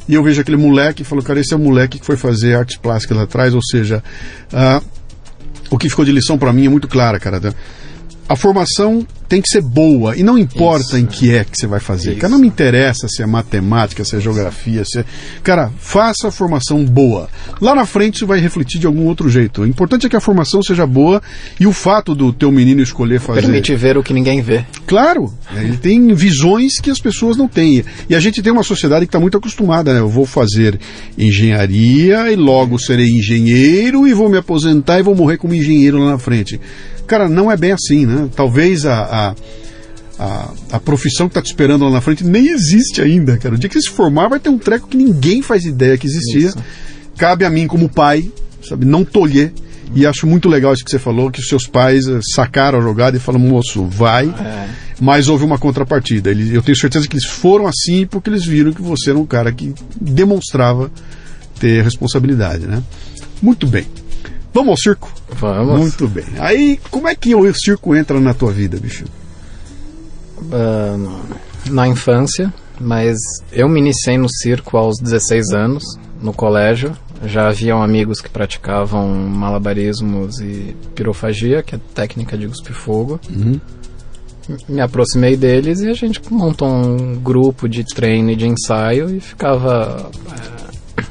[0.09, 2.57] E eu vejo aquele moleque e falo, cara, esse é o moleque que foi fazer
[2.57, 4.03] artes plásticas lá atrás, ou seja,
[4.53, 4.85] uh,
[5.70, 7.55] o que ficou de lição para mim é muito clara, cara.
[8.29, 10.16] A formação tem que ser boa.
[10.16, 12.11] E não importa Isso, em que é que você vai fazer.
[12.11, 12.21] Isso.
[12.21, 15.05] Cara, não me interessa se é matemática, se é geografia, se é...
[15.40, 17.29] Cara, faça a formação boa.
[17.61, 19.62] Lá na frente isso vai refletir de algum outro jeito.
[19.62, 21.23] O importante é que a formação seja boa
[21.61, 23.43] e o fato do teu menino escolher fazer.
[23.43, 24.64] Permite ver o que ninguém vê.
[24.85, 27.85] Claro, ele tem visões que as pessoas não têm.
[28.09, 30.01] E a gente tem uma sociedade que está muito acostumada, né?
[30.01, 30.77] Eu vou fazer
[31.16, 36.11] engenharia e logo serei engenheiro e vou me aposentar e vou morrer como engenheiro lá
[36.11, 36.61] na frente.
[37.11, 38.29] Cara, não é bem assim, né?
[38.37, 39.20] Talvez a, a,
[40.21, 43.55] a, a profissão que está te esperando lá na frente nem existe ainda, cara.
[43.55, 46.07] O dia que você se formar vai ter um treco que ninguém faz ideia que
[46.07, 46.49] existia.
[46.49, 46.59] Isso.
[47.17, 48.31] Cabe a mim, como pai,
[48.69, 49.53] sabe, não tolher.
[49.95, 52.83] E acho muito legal isso que você falou, que os seus pais eh, sacaram a
[52.83, 54.29] jogada e falaram, moço, vai.
[54.29, 54.69] É.
[55.01, 56.31] Mas houve uma contrapartida.
[56.31, 59.27] Eles, eu tenho certeza que eles foram assim porque eles viram que você era um
[59.27, 60.93] cara que demonstrava
[61.59, 62.83] ter responsabilidade, né?
[63.43, 63.87] Muito bem.
[64.53, 65.13] Vamos ao circo?
[65.31, 65.81] Vamos.
[65.81, 66.25] Muito bem.
[66.39, 69.05] Aí, como é que o circo entra na tua vida, bicho?
[70.41, 71.21] Uh,
[71.71, 73.17] na infância, mas
[73.53, 75.85] eu me iniciei no circo aos 16 anos,
[76.21, 76.97] no colégio.
[77.25, 83.21] Já haviam amigos que praticavam malabarismos e pirofagia, que é técnica de cuspir fogo.
[83.29, 83.61] Uhum.
[84.69, 89.21] Me aproximei deles e a gente montou um grupo de treino e de ensaio e
[89.21, 90.11] ficava
[90.97, 91.05] é,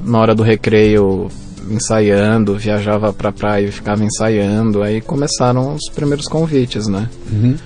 [0.00, 1.28] na hora do recreio
[1.70, 4.82] ensaiando, viajava pra praia e ficava ensaiando.
[4.82, 7.08] Aí começaram os primeiros convites, né?
[7.30, 7.56] Uhum.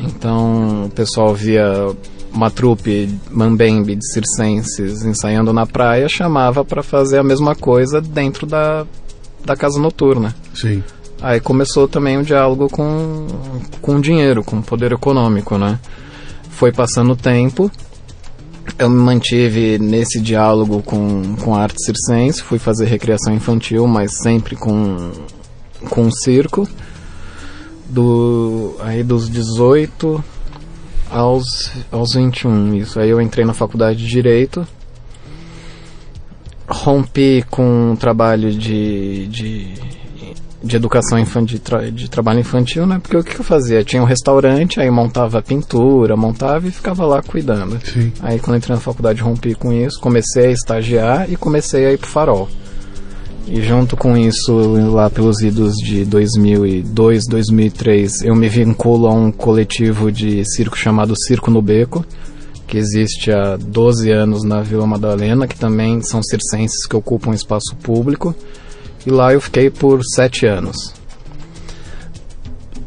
[0.00, 1.64] Então o pessoal via
[2.32, 8.46] uma trupe mambembe de circenses ensaiando na praia, chamava para fazer a mesma coisa dentro
[8.46, 8.86] da,
[9.44, 10.34] da casa noturna.
[10.54, 10.82] Sim.
[11.22, 13.26] Aí começou também o diálogo com,
[13.80, 15.78] com dinheiro, com poder econômico, né?
[16.50, 17.70] Foi passando o tempo,
[18.78, 24.18] eu me mantive nesse diálogo com, com a arte circense, fui fazer recreação infantil, mas
[24.18, 25.12] sempre com,
[25.88, 26.68] com circo.
[27.88, 30.22] Do, aí dos 18
[31.10, 32.98] aos, aos 21, isso.
[32.98, 34.66] Aí eu entrei na faculdade de Direito,
[36.68, 39.74] rompi com um trabalho de, de
[40.62, 42.98] de educação infantil, de, tra de, trabalho infantil, né?
[42.98, 43.84] Porque o que eu fazia?
[43.84, 47.78] Tinha um restaurante, aí montava pintura, montava e ficava lá cuidando.
[47.84, 48.12] Sim.
[48.20, 51.98] Aí quando entrei na faculdade rompi com isso, comecei a estagiar e comecei a ir
[51.98, 52.48] pro farol.
[53.46, 54.52] E junto com isso,
[54.90, 61.14] lá pelos idos de 2002, 2003, eu me vinculo a um coletivo de circo chamado
[61.16, 62.04] Circo no Beco,
[62.66, 67.76] que existe há 12 anos na Vila Madalena, que também são circenses que ocupam espaço
[67.80, 68.34] público
[69.06, 70.92] e lá eu fiquei por sete anos.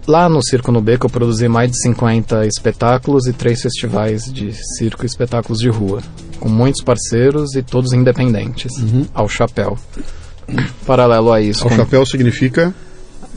[0.05, 4.51] Lá no Circo no Beco eu produzi mais de 50 espetáculos e três festivais de
[4.77, 6.01] circo e espetáculos de rua,
[6.39, 9.05] com muitos parceiros e todos independentes, uhum.
[9.13, 9.77] ao chapéu.
[10.85, 11.63] Paralelo a isso.
[11.63, 11.75] Ao com...
[11.75, 12.73] chapéu significa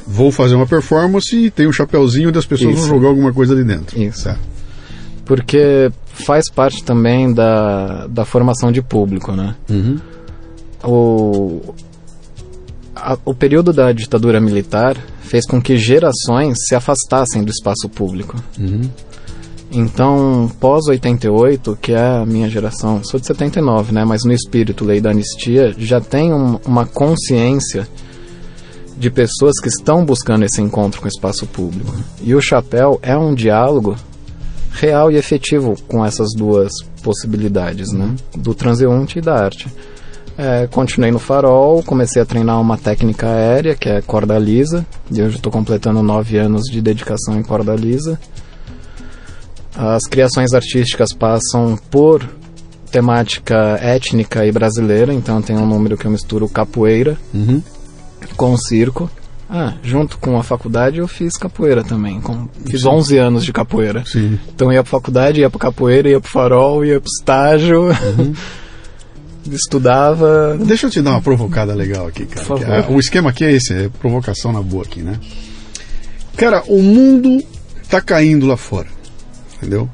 [0.06, 2.80] vou fazer uma performance e tem um chapéuzinho das pessoas isso.
[2.80, 4.00] vão jogar alguma coisa ali dentro.
[4.00, 4.24] Isso.
[4.24, 4.36] Tá.
[5.24, 9.54] Porque faz parte também da, da formação de público, né?
[9.70, 9.98] Uhum.
[10.84, 11.74] O,
[12.94, 18.36] a, o período da ditadura militar fez com que gerações se afastassem do espaço público.
[18.58, 18.82] Uhum.
[19.74, 24.04] Então, pós 88, que é a minha geração, sou de 79, né?
[24.04, 27.88] Mas no espírito lei da anistia já tem um, uma consciência
[28.98, 31.94] de pessoas que estão buscando esse encontro com o espaço público.
[32.20, 33.96] E o chapéu é um diálogo
[34.72, 36.70] real e efetivo com essas duas
[37.02, 38.14] possibilidades, né?
[38.36, 39.68] Do transeunte e da arte.
[40.36, 45.20] É, continuei no farol, comecei a treinar uma técnica aérea, que é corda lisa, e
[45.20, 48.18] hoje estou completando nove anos de dedicação em corda lisa.
[49.76, 52.26] As criações artísticas passam por
[52.90, 57.62] temática étnica e brasileira, então tem um número que eu misturo capoeira Uhum.
[58.36, 59.10] com circo.
[59.48, 62.20] Ah, junto com a faculdade eu fiz capoeira também.
[62.22, 64.02] com- fiz 11 anos de capoeira.
[64.06, 64.38] Sim.
[64.54, 67.88] Então ia pra faculdade, ia pra capoeira, ia pro farol, ia pro estágio.
[67.88, 68.32] Uhum.
[69.50, 70.56] Estudava.
[70.64, 72.46] Deixa eu te dar uma provocada legal aqui, cara.
[72.46, 72.96] Por Que, favor.
[72.96, 75.18] o esquema aqui é esse, é provocação na boa aqui, né?
[76.36, 77.42] Cara, o mundo
[77.88, 78.88] tá caindo lá fora,
[79.56, 79.88] entendeu?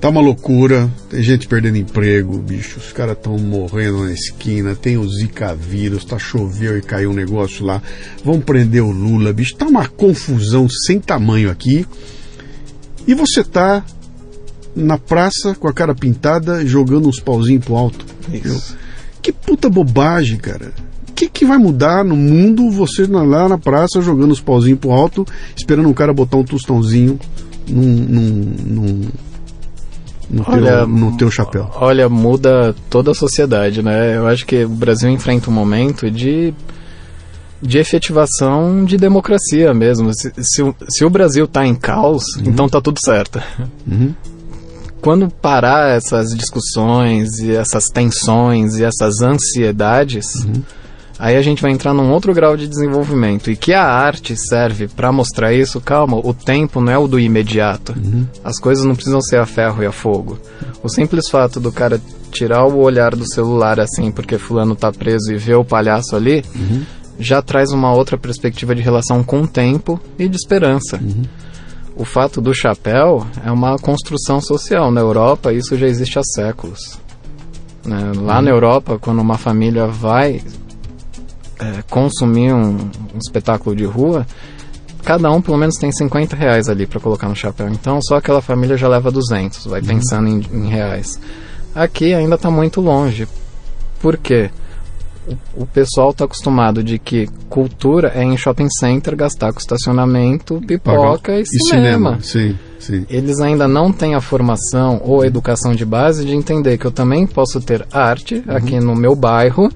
[0.00, 4.98] Tá uma loucura, tem gente perdendo emprego, bicho, os caras estão morrendo na esquina, tem
[4.98, 7.82] o Zika vírus, tá choveu e caiu um negócio lá,
[8.22, 11.86] vão prender o Lula, bicho, tá uma confusão sem tamanho aqui.
[13.06, 13.82] E você tá
[14.76, 18.04] na praça com a cara pintada, jogando uns pauzinhos pro alto.
[18.28, 18.60] entendeu?
[19.22, 20.70] Que puta bobagem, cara.
[21.08, 24.92] O que, que vai mudar no mundo você lá na praça jogando os pauzinhos pro
[24.92, 27.18] alto, esperando um cara botar um tostãozinho
[27.66, 29.00] num, num, num,
[30.28, 31.70] no, Olha, teu, no teu chapéu?
[31.76, 34.16] Olha, muda toda a sociedade, né?
[34.16, 36.52] Eu acho que o Brasil enfrenta um momento de,
[37.62, 40.12] de efetivação de democracia mesmo.
[40.14, 43.40] Se, se, o- se o Brasil tá em caos, então tá tudo certo.
[43.90, 44.12] Uhum.
[45.06, 50.26] Quando parar essas discussões e essas tensões e essas ansiedades,
[51.16, 53.48] aí a gente vai entrar num outro grau de desenvolvimento.
[53.48, 57.20] E que a arte serve para mostrar isso, calma, o tempo não é o do
[57.20, 57.94] imediato.
[58.42, 60.40] As coisas não precisam ser a ferro e a fogo.
[60.82, 62.00] O simples fato do cara
[62.32, 66.44] tirar o olhar do celular assim, porque fulano tá preso e ver o palhaço ali,
[67.20, 70.98] já traz uma outra perspectiva de relação com o tempo e de esperança.
[71.96, 74.90] O fato do chapéu é uma construção social.
[74.90, 77.00] Na Europa, isso já existe há séculos.
[77.84, 78.12] né?
[78.16, 80.42] Lá na Europa, quando uma família vai
[81.58, 84.26] é, consumir um, um espetáculo de rua,
[85.02, 87.68] cada um pelo menos tem 50 reais ali para colocar no chapéu.
[87.68, 91.18] Então, só aquela família já leva 200, vai pensando em, em reais.
[91.74, 93.26] Aqui ainda está muito longe.
[94.00, 94.50] Por quê?
[94.50, 94.65] O,
[95.56, 101.32] o pessoal está acostumado de que cultura é em shopping center gastar com estacionamento, pipoca
[101.38, 102.18] e, cinema.
[102.20, 103.04] Sim, sim.
[103.10, 106.90] Eles ainda não têm a formação ou a educação de base de entender que eu
[106.92, 109.68] também posso ter arte aqui no meu bairro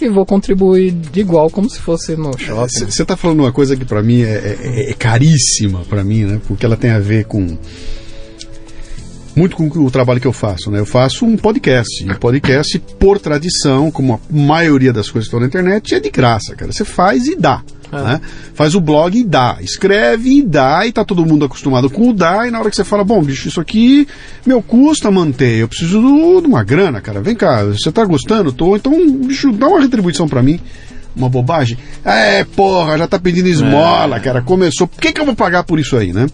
[0.00, 2.90] e vou contribuir de igual como se fosse no shopping.
[2.90, 6.40] Você está falando uma coisa que para mim é, é- é caríssima para mim, né?
[6.46, 7.56] Porque ela tem a ver com
[9.36, 10.78] muito com o trabalho que eu faço, né?
[10.78, 12.04] Eu faço um podcast.
[12.04, 16.00] E o podcast, por tradição, como a maioria das coisas que estão na internet, é
[16.00, 16.72] de graça, cara.
[16.72, 17.62] Você faz e dá.
[17.92, 17.96] É.
[17.96, 18.20] Né?
[18.54, 19.58] Faz o blog e dá.
[19.60, 20.86] Escreve e dá.
[20.86, 22.46] E tá todo mundo acostumado com o dá.
[22.46, 24.06] E na hora que você fala, bom, bicho, isso aqui
[24.46, 25.58] meu custa manter.
[25.60, 27.20] Eu preciso do- de uma grana, cara.
[27.20, 28.52] Vem cá, você tá gostando?
[28.52, 28.74] Tô.
[28.76, 30.60] Então, bicho, dá uma retribuição para mim
[31.16, 31.78] uma bobagem.
[32.04, 34.42] É, porra, já tá pedindo esmola, cara.
[34.42, 34.88] Começou.
[34.88, 36.26] Por que, que eu vou pagar por isso aí, né?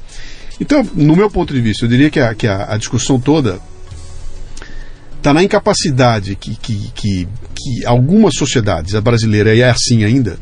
[0.61, 3.59] Então, no meu ponto de vista, eu diria que a, que a, a discussão toda
[5.17, 10.39] está na incapacidade que, que, que, que algumas sociedades, a brasileira é assim ainda,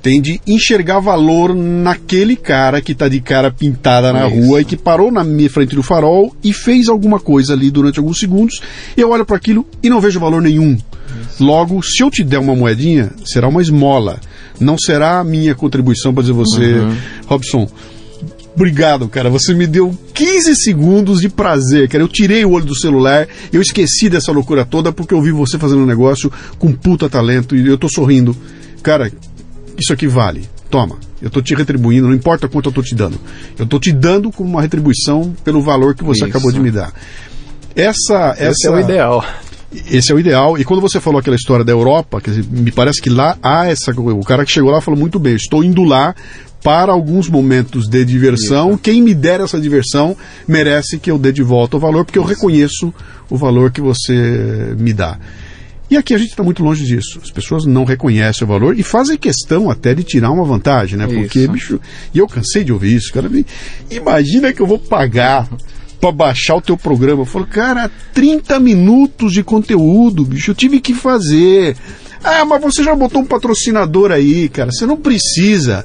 [0.00, 4.36] tem de enxergar valor naquele cara que está de cara pintada na Isso.
[4.36, 8.00] rua e que parou na minha frente do farol e fez alguma coisa ali durante
[8.00, 8.60] alguns segundos.
[8.96, 10.76] Eu olho para aquilo e não vejo valor nenhum.
[11.38, 14.18] Logo, se eu te der uma moedinha, será uma esmola.
[14.58, 16.74] Não será a minha contribuição para dizer você,
[17.26, 17.68] Robson,
[18.54, 19.30] Obrigado, cara.
[19.30, 22.04] Você me deu 15 segundos de prazer, cara.
[22.04, 25.58] Eu tirei o olho do celular, eu esqueci dessa loucura toda porque eu vi você
[25.58, 28.36] fazendo um negócio com puta talento e eu tô sorrindo.
[28.82, 29.10] Cara,
[29.78, 30.48] isso aqui vale.
[30.68, 30.96] Toma.
[31.20, 33.18] Eu tô te retribuindo, não importa quanto eu tô te dando.
[33.58, 36.30] Eu tô te dando como uma retribuição pelo valor que você Isso.
[36.30, 36.92] acabou de me dar.
[37.74, 39.24] Essa, essa Esse é o ideal.
[39.90, 40.58] esse é o ideal.
[40.58, 43.92] E quando você falou aquela história da Europa, dizer, me parece que lá há essa.
[43.92, 46.14] O cara que chegou lá falou muito bem: estou indo lá
[46.62, 48.78] para alguns momentos de diversão.
[48.78, 52.24] Quem me der essa diversão merece que eu dê de volta o valor, porque eu
[52.24, 52.94] reconheço
[53.28, 55.18] o valor que você me dá.
[55.90, 57.20] E aqui a gente está muito longe disso.
[57.22, 61.06] As pessoas não reconhecem o valor e fazem questão até de tirar uma vantagem, né?
[61.06, 61.52] Porque, Isso.
[61.52, 61.80] bicho,
[62.14, 63.28] e eu cansei de ouvir isso, cara.
[63.90, 65.46] Imagina que eu vou pagar
[66.00, 67.22] para baixar o teu programa.
[67.22, 71.76] Eu falo, cara, 30 minutos de conteúdo, bicho, eu tive que fazer.
[72.24, 74.70] Ah, mas você já botou um patrocinador aí, cara.
[74.72, 75.84] Você não precisa.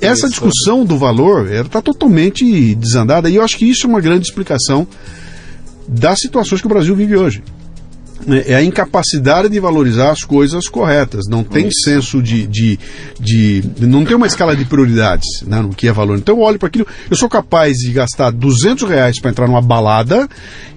[0.00, 0.30] Essa Isso.
[0.30, 4.86] discussão do valor está totalmente desandada e eu acho que isso é uma grande explicação
[5.86, 7.42] das situações que o Brasil vive hoje.
[8.26, 11.26] né, É a incapacidade de valorizar as coisas corretas.
[11.28, 12.78] Não tem senso de, de,
[13.18, 16.16] de- Não tem uma escala de prioridades né, no que é valor.
[16.18, 16.86] Então eu olho para aquilo.
[17.10, 20.28] Eu sou capaz de gastar 200 reais para entrar numa balada.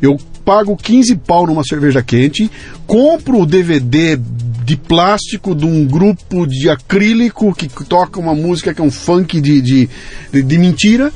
[0.02, 2.50] Eu pago 15 pau numa cerveja quente.
[2.88, 4.18] Compro o DVD
[4.64, 9.42] de plástico de um grupo de acrílico que toca uma música que é um funk
[9.42, 9.90] de, de,
[10.32, 11.12] de, de mentira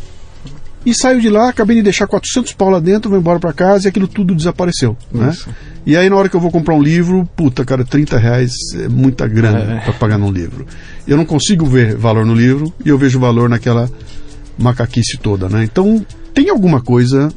[0.86, 3.88] e saio de lá, acabei de deixar 400 pau lá dentro, vou embora para casa
[3.88, 5.36] e aquilo tudo desapareceu, né?
[5.86, 8.88] E aí na hora que eu vou comprar um livro, puta, cara, 30 reais é
[8.88, 9.80] muita grana É.
[9.82, 10.66] para pagar num livro.
[11.06, 13.90] Eu não consigo ver valor no livro e eu vejo valor naquela
[14.58, 15.64] macaquice toda, né?
[15.64, 17.34] Então tem alguma coisa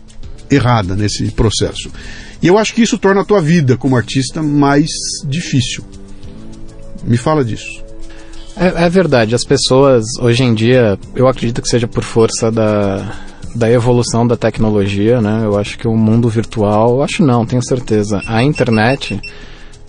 [0.50, 1.90] errada nesse processo.
[2.42, 4.88] E eu acho que isso torna a tua vida como artista mais
[5.26, 5.84] difícil.
[7.04, 7.82] Me fala disso.
[8.56, 13.12] É, é verdade, as pessoas hoje em dia, eu acredito que seja por força da,
[13.54, 15.42] da evolução da tecnologia, né?
[15.44, 18.20] Eu acho que o mundo virtual, acho não, tenho certeza.
[18.26, 19.20] A internet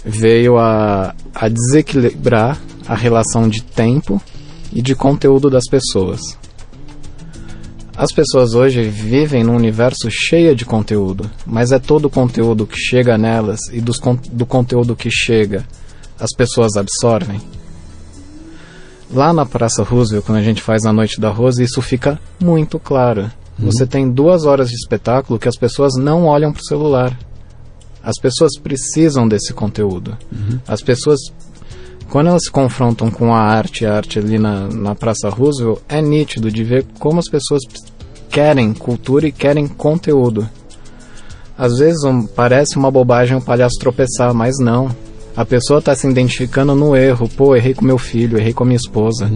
[0.05, 4.21] veio a, a desequilibrar a relação de tempo
[4.73, 6.39] e de conteúdo das pessoas.
[7.95, 12.77] As pessoas hoje vivem num universo cheio de conteúdo, mas é todo o conteúdo que
[12.77, 13.99] chega nelas e dos,
[14.31, 15.65] do conteúdo que chega,
[16.21, 17.41] as pessoas absorvem.
[19.13, 22.79] Lá na Praça Roosevelt, quando a gente faz a Noite da Rose, isso fica muito
[22.79, 23.29] claro.
[23.59, 27.17] Você tem duas horas de espetáculo que as pessoas não olham para o celular.
[28.03, 30.17] As pessoas precisam desse conteúdo.
[30.67, 31.19] As pessoas,
[32.09, 36.01] quando elas se confrontam com a arte, a arte ali na, na Praça Roosevelt, é
[36.01, 37.61] nítido de ver como as pessoas
[38.29, 40.49] querem cultura e querem conteúdo.
[41.57, 44.89] Às vezes um- parece uma bobagem o palhaço tropeçar, mas não.
[45.35, 47.29] A pessoa está se identificando no erro.
[47.29, 49.31] Pô, errei com meu filho, errei com a minha esposa.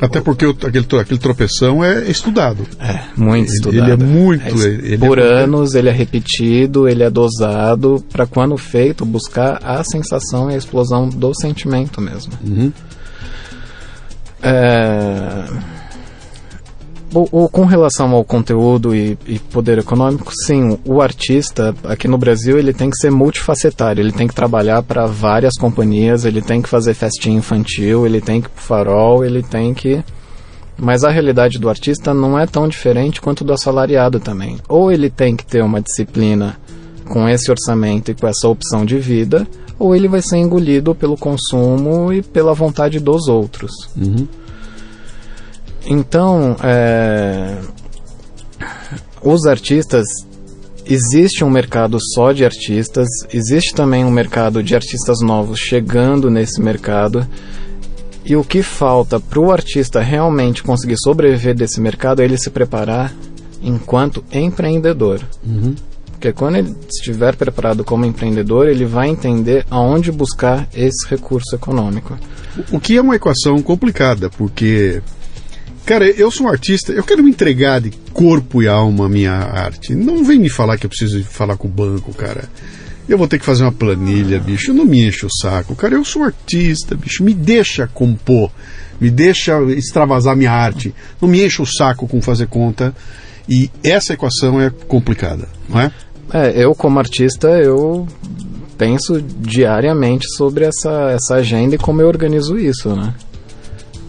[0.00, 2.66] Até porque o- aquele, aquele tropeção é estudado.
[2.80, 3.84] É, muito Ele- estudado.
[3.84, 8.04] ele é muito- es- ele é por muito- anos, ele é repetido, ele é dosado,
[8.12, 12.32] para quando feito, buscar a sensação e a explosão do sentimento mesmo.
[12.44, 12.72] Uhum.
[14.42, 15.44] É...
[17.14, 22.16] O, o- com relação ao conteúdo e, e poder econômico, sim, o artista aqui no
[22.16, 26.62] Brasil ele tem que ser multifacetário, ele tem que trabalhar para várias companhias, ele tem
[26.62, 30.02] que fazer festinha infantil, ele tem que ir pro farol, ele tem que.
[30.78, 34.56] Mas a realidade do artista não é tão diferente quanto do assalariado também.
[34.66, 36.56] Ou ele tem que ter uma disciplina
[37.08, 39.46] com esse orçamento e com essa opção de vida,
[39.78, 43.70] ou ele vai ser engolido pelo consumo e pela vontade dos outros.
[43.96, 44.26] Uhum.
[45.86, 47.56] Então, é,
[49.22, 50.06] os artistas
[50.86, 56.60] existe um mercado só de artistas, existe também um mercado de artistas novos chegando nesse
[56.60, 57.26] mercado.
[58.24, 62.50] E o que falta para o artista realmente conseguir sobreviver desse mercado é ele se
[62.50, 63.12] preparar
[63.60, 65.20] enquanto empreendedor.
[65.44, 65.74] Uhum.
[66.12, 72.16] Porque quando ele estiver preparado como empreendedor, ele vai entender aonde buscar esse recurso econômico.
[72.70, 75.02] O que é uma equação complicada, porque,
[75.84, 79.32] cara, eu sou um artista, eu quero me entregar de corpo e alma à minha
[79.32, 79.94] arte.
[79.94, 82.48] Não vem me falar que eu preciso falar com o banco, cara.
[83.08, 84.72] Eu vou ter que fazer uma planilha, bicho.
[84.72, 85.94] Não me enche o saco, cara.
[85.94, 87.24] Eu sou um artista, bicho.
[87.24, 88.50] Me deixa compor,
[89.00, 90.94] me deixa extravasar minha arte.
[91.20, 92.94] Não me enche o saco com fazer conta.
[93.48, 95.90] E essa equação é complicada, não é?
[96.32, 98.06] É, eu como artista, eu
[98.78, 103.14] penso diariamente sobre essa, essa agenda e como eu organizo isso, né?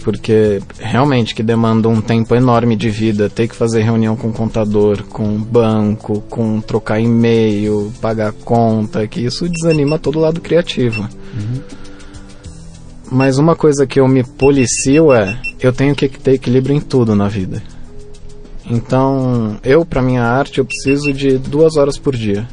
[0.04, 4.34] Porque realmente que demanda um tempo enorme de vida, ter que fazer reunião com o
[4.34, 10.42] contador, com o banco, com trocar e-mail, pagar conta, que isso desanima todo o lado
[10.42, 11.08] criativo.
[13.10, 17.16] Mas uma coisa que eu me policio é, eu tenho que ter equilíbrio em tudo
[17.16, 17.64] na vida.
[18.70, 22.48] Então, eu, para minha arte, eu preciso de duas horas por dia.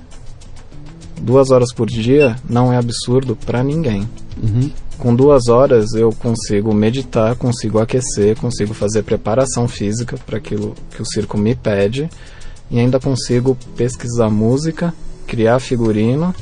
[1.20, 4.08] Duas horas por dia não é absurdo para ninguém.
[4.42, 4.70] Uhum.
[5.00, 11.00] Com duas horas eu consigo meditar, consigo aquecer, consigo fazer preparação física para aquilo que
[11.00, 12.10] o circo me pede
[12.70, 14.92] e ainda consigo pesquisar música,
[15.26, 16.34] criar figurino.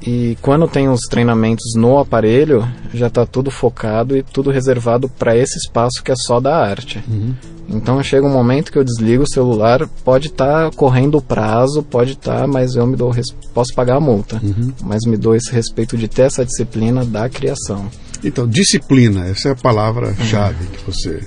[0.00, 5.36] E quando tem os treinamentos no aparelho, já está tudo focado e tudo reservado para
[5.36, 7.04] esse espaço que é só da arte.
[7.06, 7.34] Uhum.
[7.68, 12.12] Então chega um momento que eu desligo o celular, pode estar correndo o prazo, pode
[12.12, 13.12] estar, mas eu me dou
[13.54, 14.70] posso pagar a multa, Uhum.
[14.82, 17.86] mas me dou esse respeito de ter essa disciplina da criação.
[18.22, 21.20] Então, disciplina, essa é a palavra-chave que você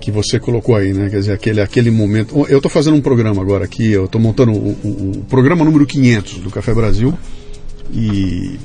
[0.00, 1.08] que você colocou aí, né?
[1.10, 2.46] Quer dizer, aquele, aquele momento.
[2.48, 5.84] Eu estou fazendo um programa agora aqui, eu estou montando o, o- o programa número
[5.84, 7.12] 500 do Café Brasil
[7.92, 8.56] e,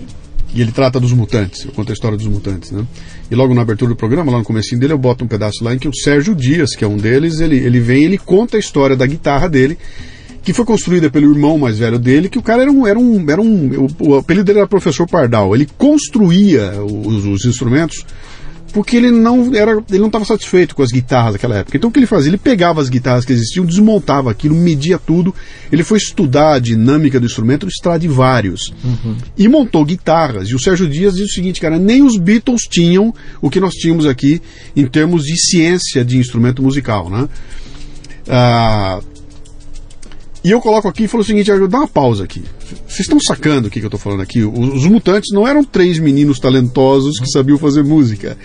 [0.53, 2.85] e ele trata dos mutantes, eu conto a história dos mutantes, né?
[3.29, 5.73] E logo na abertura do programa, lá no comecinho dele, eu boto um pedaço lá
[5.73, 8.59] em que o Sérgio Dias, que é um deles, ele, ele vem ele conta a
[8.59, 9.77] história da guitarra dele,
[10.43, 12.85] que foi construída pelo irmão mais velho dele, que o cara era um.
[12.87, 15.55] Era um, era um o, o apelido dele era professor Pardal.
[15.55, 18.05] Ele construía os, os instrumentos
[18.73, 21.77] porque ele não era, ele não estava satisfeito com as guitarras daquela época.
[21.77, 22.29] Então o que ele fazia?
[22.29, 25.33] Ele pegava as guitarras que existiam, desmontava aquilo, media tudo.
[25.71, 29.15] Ele foi estudar a dinâmica do instrumento Stradivarius Uhum.
[29.37, 30.49] e montou guitarras.
[30.49, 33.73] E o Sérgio Dias diz o seguinte, cara, nem os Beatles tinham o que nós
[33.73, 34.41] tínhamos aqui
[34.75, 37.27] em termos de ciência de instrumento musical, né?
[38.27, 38.99] Ah,
[40.43, 42.43] e eu coloco aqui e falo o seguinte, dá uma pausa aqui.
[42.87, 44.43] Vocês estão sacando o que, que eu estou falando aqui?
[44.43, 48.37] Os, os Mutantes não eram três meninos talentosos que sabiam fazer música.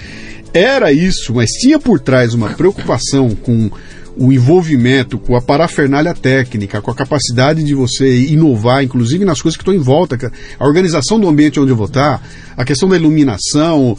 [0.53, 3.71] Era isso, mas tinha por trás uma preocupação com
[4.17, 9.57] o envolvimento, com a parafernália técnica, com a capacidade de você inovar, inclusive nas coisas
[9.57, 12.27] que estão em volta, a organização do ambiente onde eu vou estar,
[12.57, 13.97] a questão da iluminação.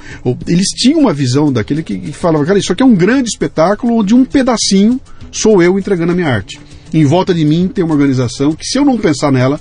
[0.47, 3.99] Eles tinham uma visão daquele que, que falava, cara, isso aqui é um grande espetáculo
[3.99, 4.99] onde um pedacinho
[5.31, 6.59] sou eu entregando a minha arte.
[6.93, 9.59] Em volta de mim tem uma organização que, se eu não pensar nela,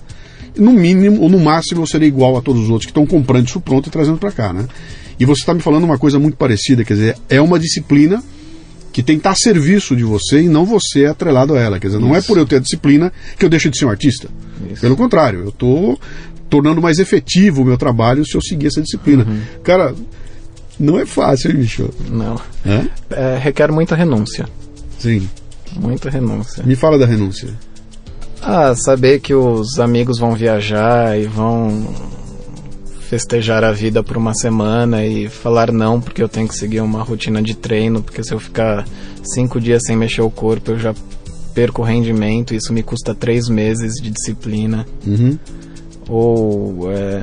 [0.56, 3.46] no mínimo ou no máximo eu serei igual a todos os outros que estão comprando
[3.46, 4.66] isso pronto e trazendo para cá, né?
[5.18, 8.22] E você está me falando uma coisa muito parecida, quer dizer, é uma disciplina
[8.92, 11.78] que tem que estar a serviço de você e não você é atrelado a ela.
[11.78, 13.90] Quer dizer, não é por eu ter a disciplina que eu deixo de ser um
[13.90, 14.28] artista.
[14.70, 14.80] Isso.
[14.80, 16.00] Pelo contrário, eu estou
[16.48, 19.26] tornando mais efetivo o meu trabalho se eu seguir essa disciplina.
[19.62, 19.94] Cara,
[20.78, 21.90] não é fácil, hein, bicho?
[22.08, 22.40] Não.
[22.64, 22.88] Hã?
[23.10, 24.48] É, requer muita renúncia.
[24.98, 25.28] Sim.
[25.74, 26.62] Muita renúncia.
[26.64, 27.48] Me fala da renúncia.
[28.42, 31.86] Ah, saber que os amigos vão viajar e vão
[33.08, 37.02] festejar a vida por uma semana e falar não porque eu tenho que seguir uma
[37.02, 38.84] rotina de treino, porque se eu ficar
[39.22, 40.94] cinco dias sem mexer o corpo eu já
[41.54, 44.86] perco o rendimento, isso me custa três meses de disciplina.
[45.06, 45.38] Uhum.
[46.08, 47.22] Ou é,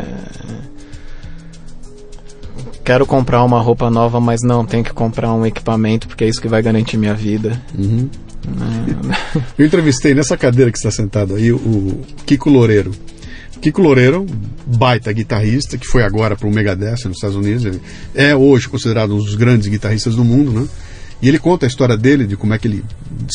[2.84, 6.42] quero comprar uma roupa nova, mas não, tenho que comprar um equipamento porque é isso
[6.42, 7.62] que vai garantir minha vida.
[7.78, 8.10] Uhum.
[9.58, 12.92] Eu entrevistei nessa cadeira que está sentado aí o Kiko Loureiro.
[13.62, 14.26] Kiko Loureiro,
[14.66, 17.64] baita guitarrista, que foi agora para o Megadeth nos Estados Unidos.
[17.64, 17.82] Ele
[18.14, 20.68] é hoje considerado um dos grandes guitarristas do mundo, né?
[21.22, 22.84] E ele conta a história dele, de como é que ele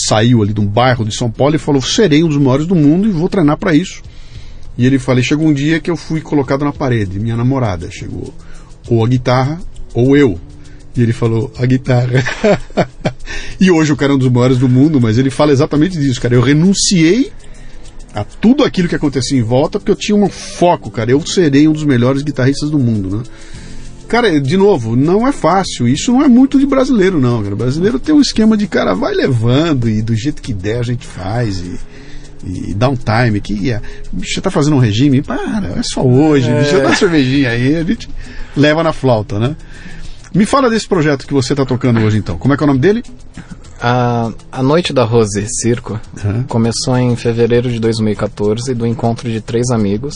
[0.06, 2.74] saiu ali de um bairro de São Paulo e falou: serei um dos maiores do
[2.74, 4.02] mundo e vou treinar para isso.
[4.76, 8.34] E ele falou: chegou um dia que eu fui colocado na parede, minha namorada chegou,
[8.90, 9.58] ou a guitarra
[9.94, 10.38] ou eu.
[10.98, 12.24] E ele falou: a guitarra.
[13.60, 16.20] e hoje o cara é um dos maiores do mundo, mas ele fala exatamente disso,
[16.20, 16.34] cara.
[16.34, 17.30] Eu renunciei
[18.12, 21.12] a tudo aquilo que acontecia em volta porque eu tinha um foco, cara.
[21.12, 23.22] Eu serei um dos melhores guitarristas do mundo, né?
[24.08, 25.86] Cara, de novo, não é fácil.
[25.86, 27.42] Isso não é muito de brasileiro, não.
[27.42, 27.54] Cara.
[27.54, 30.82] O brasileiro tem um esquema de, cara, vai levando e do jeito que der a
[30.82, 31.78] gente faz e,
[32.44, 33.40] e dá um time.
[33.40, 33.80] Que é,
[34.12, 35.22] você tá fazendo um regime?
[35.22, 36.50] Para, é só hoje.
[36.50, 36.74] É.
[36.74, 38.08] Eu dar uma cervejinha aí, a gente
[38.56, 39.54] leva na flauta, né?
[40.34, 42.36] Me fala desse projeto que você tá tocando hoje, então.
[42.38, 43.02] Como é que é o nome dele?
[43.80, 46.42] A, a Noite da Rose Circo Uhum.
[46.44, 50.14] começou em fevereiro de 2014 do encontro de três amigos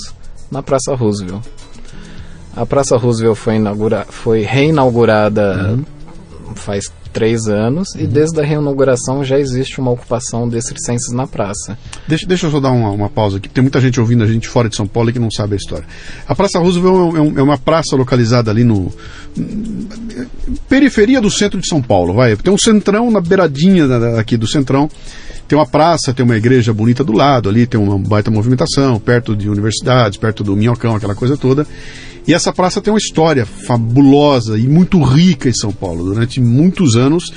[0.51, 1.43] na Praça Roosevelt.
[2.57, 5.79] A Praça Roosevelt foi, inaugura, foi reinaugurada
[6.55, 11.79] faz três anos e desde a reinauguração já existe uma ocupação desses circenses na praça.
[12.09, 14.49] Deixa, deixa eu só dar uma, uma pausa aqui, tem muita gente ouvindo a gente
[14.49, 15.85] fora de São Paulo e que não sabe a história.
[16.27, 18.91] A Praça Roosevelt é, um- é uma praça localizada ali no.
[20.69, 22.37] periferia do centro de São Paulo, vai.
[22.37, 23.85] Tem um centrão na beiradinha
[24.19, 24.89] aqui do centrão.
[25.49, 29.37] Tem uma praça, tem uma igreja bonita do lado ali, tem uma baita movimentação, perto
[29.37, 31.67] de universidades, perto do Minhocão, aquela coisa toda.
[32.27, 36.05] E essa praça tem uma história fabulosa e muito rica em São Paulo.
[36.05, 37.33] Durante muitos anos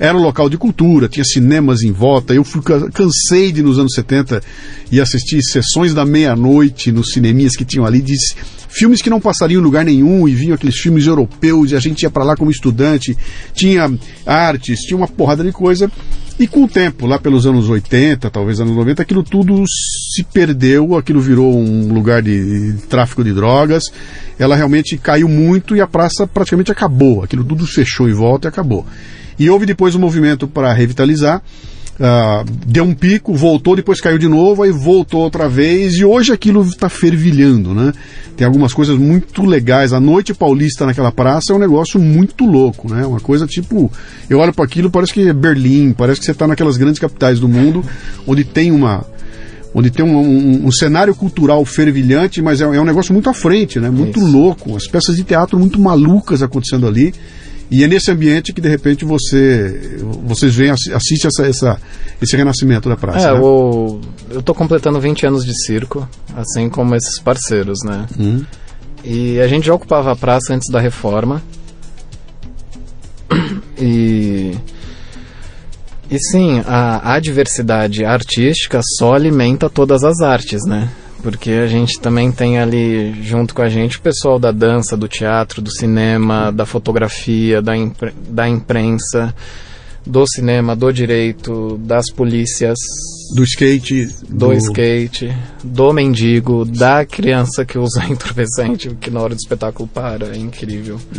[0.00, 2.34] era um local de cultura, tinha cinemas em volta.
[2.34, 4.42] Eu fui, ca- cansei de, nos anos 70,
[4.90, 8.16] ir assistir sessões da meia-noite nos cineminhas que tinham ali, de
[8.68, 12.02] filmes que não passariam em lugar nenhum e vinham aqueles filmes europeus e a gente
[12.02, 13.16] ia para lá como estudante.
[13.54, 13.88] Tinha
[14.26, 15.88] artes, tinha uma porrada de coisa.
[16.38, 20.96] E com o tempo, lá pelos anos 80, talvez anos 90, aquilo tudo se perdeu,
[20.96, 23.84] aquilo virou um lugar de, tráfico de drogas.
[24.36, 27.22] Ela realmente caiu muito e a praça praticamente acabou.
[27.22, 28.84] Aquilo tudo fechou em volta e acabou.
[29.38, 31.40] E houve depois um movimento para revitalizar.
[32.00, 36.32] Ah, deu um pico, voltou, depois caiu de novo, aí voltou outra vez, e hoje
[36.32, 37.92] aquilo está fervilhando, né?
[38.36, 39.92] Tem algumas coisas muito legais.
[39.92, 43.06] A noite paulista naquela praça é um negócio muito louco, né?
[43.06, 43.90] Uma coisa tipo.
[44.28, 47.38] Eu olho para aquilo, parece que é Berlim, parece que você está naquelas grandes capitais
[47.38, 47.84] do mundo,
[48.26, 49.04] onde tem uma.
[49.72, 53.34] Onde tem um, um- um cenário cultural fervilhante, mas é, é um negócio muito à
[53.34, 53.88] frente, né?
[53.90, 54.28] Muito Isso.
[54.28, 54.76] louco.
[54.76, 57.12] As peças de teatro muito malucas acontecendo ali.
[57.76, 61.80] E é nesse ambiente que de repente você vocês veem assi- assiste essa, essa
[62.22, 63.30] esse renascimento da praça.
[63.30, 63.40] É, né?
[63.40, 64.00] o,
[64.30, 68.06] eu tô completando 20 anos de circo, assim como esses parceiros, né?
[68.18, 68.44] Hum.
[69.02, 71.42] E a gente já ocupava a praça antes da reforma.
[73.78, 74.54] E.
[76.10, 80.88] E sim, a, a diversidade artística só alimenta todas as artes, né?
[81.24, 85.08] Porque a gente também tem ali junto com a gente o pessoal da dança, do
[85.08, 89.34] teatro, do cinema, da fotografia, da, impre da imprensa,
[90.06, 92.76] do cinema, do direito, das polícias,
[93.34, 94.06] Do skate.
[94.28, 100.36] do, skate, do mendigo, da criança que usa entorpecente, que na hora do espetáculo para,
[100.36, 101.00] é incrível.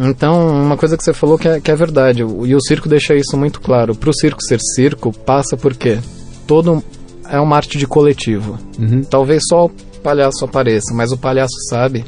[0.00, 3.14] Então, uma coisa que você falou que é, que é verdade, e o circo deixa
[3.14, 3.94] isso muito claro.
[3.94, 5.98] Para o circo ser circo, passa por quê?
[6.46, 6.84] Todo
[7.30, 8.58] é uma arte de coletivo.
[8.78, 9.02] Uhum.
[9.02, 9.68] Talvez só o
[10.02, 12.04] palhaço apareça, mas o palhaço sabe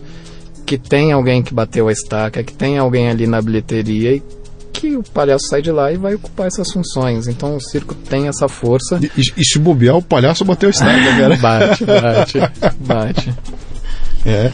[0.66, 4.23] que tem alguém que bateu a estaca, que tem alguém ali na bilheteria e
[4.73, 7.27] que o palhaço sai de lá e vai ocupar essas funções.
[7.27, 8.99] Então o circo tem essa força.
[9.16, 11.37] E, e- se bobear, o palhaço bateu a estaca, cara.
[11.37, 12.39] Bate, bate,
[12.81, 13.35] bate.
[14.25, 14.53] É.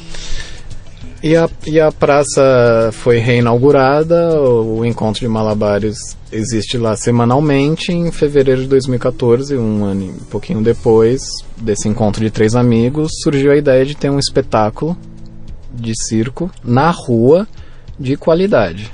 [1.27, 7.91] E a, e a praça foi reinaugurada, o, encontro de malabares existe lá semanalmente.
[7.91, 11.21] Em fevereiro de 2014, um ano e pouquinho depois
[11.57, 14.97] desse encontro de três amigos, surgiu a ideia de ter um espetáculo
[15.75, 17.45] de circo na rua
[17.99, 18.89] de qualidade.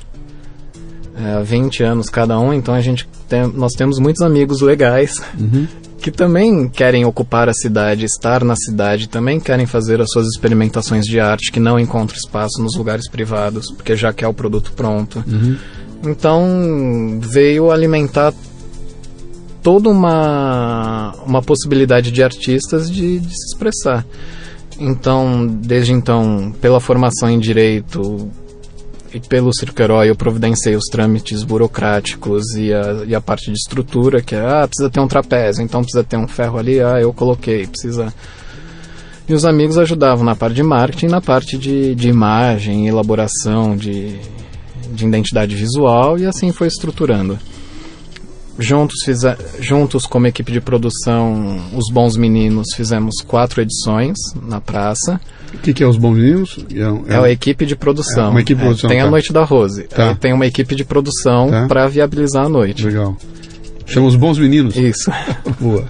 [1.14, 5.20] É, há 20 anos cada um, então a gente tem, nós temos muitos amigos legais
[6.02, 11.04] que também querem ocupar a cidade, estar na cidade, também querem fazer as suas experimentações
[11.04, 15.24] de arte que não encontram espaço nos lugares privados, porque já quer o produto pronto.
[16.02, 18.34] Então veio alimentar
[19.62, 24.04] toda uma, uma possibilidade de artistas de, de se expressar.
[24.80, 28.28] Então, desde então, pela formação em direito
[29.14, 34.22] e pelo Herói, eu providenciei os trâmites burocráticos e a, e a parte de estrutura,
[34.22, 37.12] que é, ah, precisa ter um trapézio, então precisa ter um ferro ali, ah, eu
[37.12, 38.12] coloquei, precisa...
[39.28, 44.18] E os amigos ajudavam na parte de marketing, na parte de, de imagem, elaboração de,
[44.90, 47.38] de identidade visual, e assim foi estruturando.
[48.58, 55.18] Juntos, fize- juntos como equipe de produção, os Bons Meninos, fizemos quatro edições na praça.
[55.54, 56.58] O que, que é os bons meninos?
[56.74, 58.26] É, um- É, a equipe de produção.
[58.26, 59.10] É uma equipe de É, produção, tem a tá.
[59.10, 59.82] Noite da Rose.
[59.84, 60.10] Tá.
[60.10, 61.66] Aí tem uma equipe de produção Tá.
[61.66, 62.84] para viabilizar a noite.
[62.86, 63.16] Legal.
[63.86, 64.76] Chama os bons meninos.
[64.76, 65.10] Isso.
[65.60, 65.84] Boa.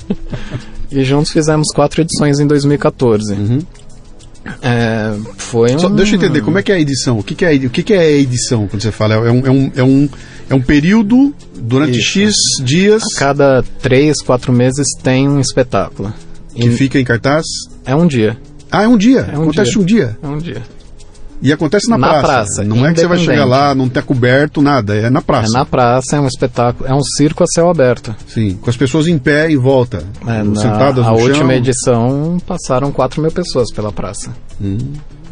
[0.90, 3.34] E juntos fizemos quatro edições em 2014.
[4.60, 5.78] É, foi um...
[5.78, 7.18] Só deixa eu entender, como é que é a edição?
[7.18, 9.14] O que, que é, o que, que é a edição, quando você fala?
[9.14, 10.08] É um, é um, é um,
[10.50, 12.18] é um período durante Isso.
[12.18, 12.34] X
[12.64, 16.12] dias A cada três, quatro meses tem um espetáculo.
[16.54, 17.46] que E fica em cartaz?
[17.84, 18.36] É um dia.
[18.70, 19.28] Ah, é um dia.
[19.32, 19.80] É um acontece dia.
[19.80, 20.18] um dia.
[20.22, 20.62] É um dia.
[21.42, 22.22] E acontece na, Na praça.
[22.22, 24.94] praça, Não é que você vai chegar lá, não tá coberto, nada.
[24.94, 25.48] É na praça.
[25.48, 26.88] É na praça, é um espetáculo.
[26.88, 28.14] É um circo a céu aberto.
[28.28, 30.04] Sim, com as pessoas em pé em volta.
[30.26, 31.50] É, na, sentadas a no última chão.
[31.50, 34.30] edição passaram 4 mil pessoas pela praça.
[34.60, 34.78] Hum.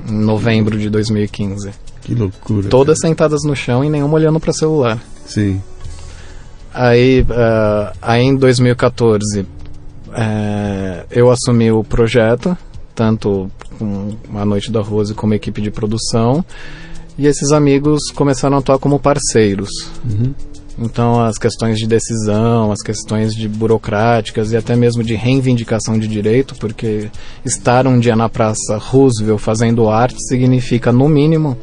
[0.08, 1.70] Em novembro de 2015.
[2.02, 2.68] Que loucura.
[2.68, 4.98] Todas sentadas no chão e nenhuma olhando para celular.
[5.26, 5.60] Sim.
[6.74, 9.46] Aí, ah, aí em 2014
[10.12, 12.56] eh, eu assumi o projeto,
[13.00, 16.44] tanto com a Noite da Rose como equipe de produção,
[17.16, 19.70] e esses amigos começaram a atuar como parceiros.
[20.78, 26.06] Então as questões de decisão, as questões de burocráticas e até mesmo de reivindicação de
[26.06, 27.10] direito, porque
[27.42, 31.56] estar um dia na Praça Roosevelt fazendo arte significa, no mínimo,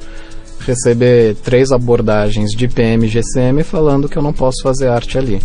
[0.62, 5.40] receber três abordagens de PM e GCM falando que eu não posso fazer arte ali.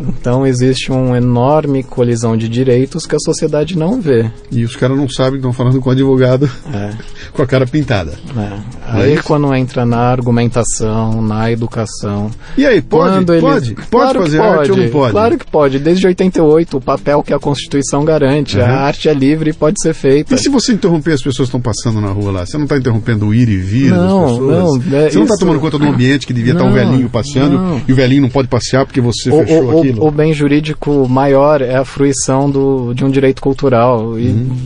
[0.00, 4.30] Então existe uma enorme colisão de direitos que a sociedade não vê.
[4.50, 6.92] E os caras não sabem que estão falando com o advogado É,
[7.32, 8.12] com a cara pintada.
[8.36, 8.77] é.
[8.90, 9.24] Aí isso?
[9.24, 13.16] quando entra na argumentação, na educação, E aí, pode?
[13.32, 13.74] Eles- Pode?
[13.74, 15.12] Pode Claro fazer arte ou não pode?
[15.12, 15.78] Claro que pode.
[15.78, 18.56] Desde 88, o papel que a Constituição garante.
[18.58, 18.64] Uhum.
[18.64, 20.34] A arte é livre e pode ser feita.
[20.34, 22.46] E se você interromper as pessoas que estão passando na rua lá?
[22.46, 24.48] Você não está interrompendo o ir e vir Não, das pessoas?
[24.48, 26.74] não, é você não está isso- tomando conta um ambiente que devia estar um Não,
[26.74, 27.80] velhinho passeando não.
[27.86, 30.02] e o velhinho não pode passear porque você O, fechou o- aquilo?
[30.04, 34.18] o, o bem jurídico maior é a fruição do, de um direito cultural.
[34.18, 34.56] E, Uhum.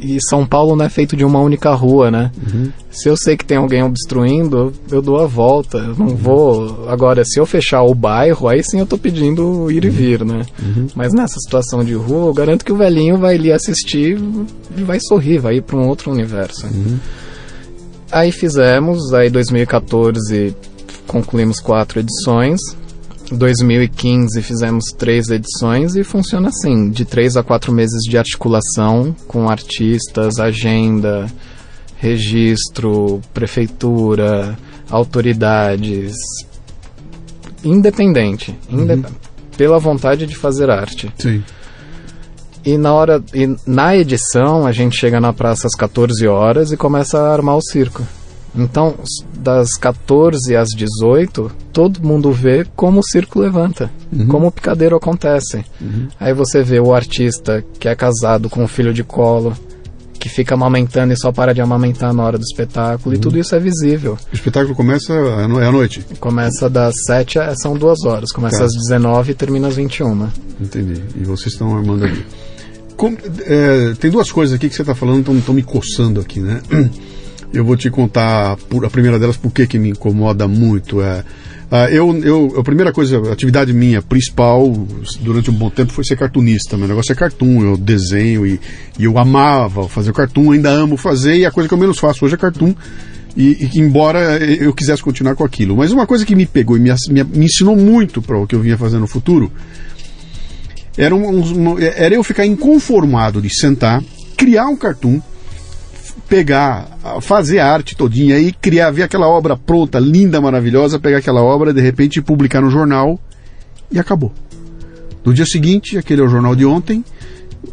[0.00, 2.30] E São Paulo não é feito de uma única rua, né?
[2.36, 2.70] Uhum.
[2.90, 5.78] Se eu sei que tem alguém obstruindo, eu dou a volta.
[5.78, 5.94] Eu Uhum.
[5.98, 6.88] não vou.
[6.88, 10.42] Agora, se eu fechar o bairro, aí sim eu tô pedindo ir e vir, né?
[10.62, 10.86] Uhum.
[10.94, 14.18] Mas nessa situação de rua, eu garanto que o velhinho vai ali assistir
[14.76, 16.66] e vai sorrir, vai ir para um outro universo.
[16.66, 16.98] Uhum.
[18.10, 20.54] Aí fizemos, aí 2014
[21.06, 22.60] concluímos quatro edições.
[23.30, 29.48] 2015 fizemos três edições e funciona assim, de três a quatro meses de articulação com
[29.48, 31.26] artistas, agenda,
[31.96, 34.56] registro, prefeitura,
[34.90, 36.14] autoridades,
[37.64, 39.06] independente, indep-
[39.56, 41.12] pela vontade de fazer arte.
[41.18, 41.42] Sim.
[42.64, 46.76] E na hora, e na edição a gente chega na praça às 14 horas e
[46.76, 48.02] começa a armar o circo.
[48.56, 48.94] Então,
[49.38, 53.90] das 14 às 18, todo mundo vê como o circo levanta,
[54.28, 55.64] como o picadeiro acontece.
[56.18, 59.54] Aí você vê o artista que é casado com um filho de colo,
[60.18, 63.54] que fica amamentando e só para de amamentar na hora do espetáculo, e tudo isso
[63.54, 64.18] é visível.
[64.32, 66.04] O espetáculo começa à é noite.
[66.18, 68.64] Começa das 7 a, são duas horas, começa Tá.
[68.64, 70.28] às 19 e termina às 21.
[70.60, 71.00] Entendi.
[71.14, 72.24] E vocês estão armando aqui.
[72.96, 76.60] Como- é, tem duas coisas aqui que você está falando, estão me coçando aqui, né?
[77.52, 81.00] Eu vou te contar por, a primeira delas, por que me incomoda muito.
[81.00, 81.24] É,
[81.70, 84.70] ah, eu, eu, a primeira coisa, a atividade minha principal
[85.20, 86.76] durante um bom tempo foi ser cartunista.
[86.76, 88.60] Meu negócio é cartoon, eu desenho e,
[88.98, 92.24] e eu amava fazer cartoon, ainda amo fazer, e a coisa que eu menos faço
[92.24, 92.74] hoje é cartoon.
[93.36, 95.76] E, e embora eu quisesse continuar com aquilo.
[95.76, 98.54] Mas uma coisa que me pegou e me, me, me ensinou muito para o que
[98.54, 99.50] eu vinha fazer no futuro
[100.96, 101.40] era, um-
[101.74, 104.02] um- era eu ficar inconformado de sentar,
[104.36, 105.20] criar um cartoon,
[106.28, 111.42] pegar, fazer a arte todinha e criar, ver aquela obra pronta, linda, maravilhosa, pegar aquela
[111.42, 113.18] obra, de repente publicar no jornal
[113.90, 114.32] e acabou.
[115.24, 117.04] No dia seguinte, aquele é o jornal de ontem,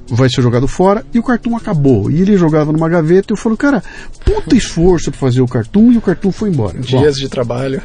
[0.07, 2.09] vai ser jogado fora e o cartoon acabou.
[2.09, 3.83] E ele jogava numa gaveta e eu falo, cara,
[4.23, 6.73] puta esforço pra fazer o cartoon e o cartoon foi embora.
[6.73, 7.81] Bom, Dias de trabalho.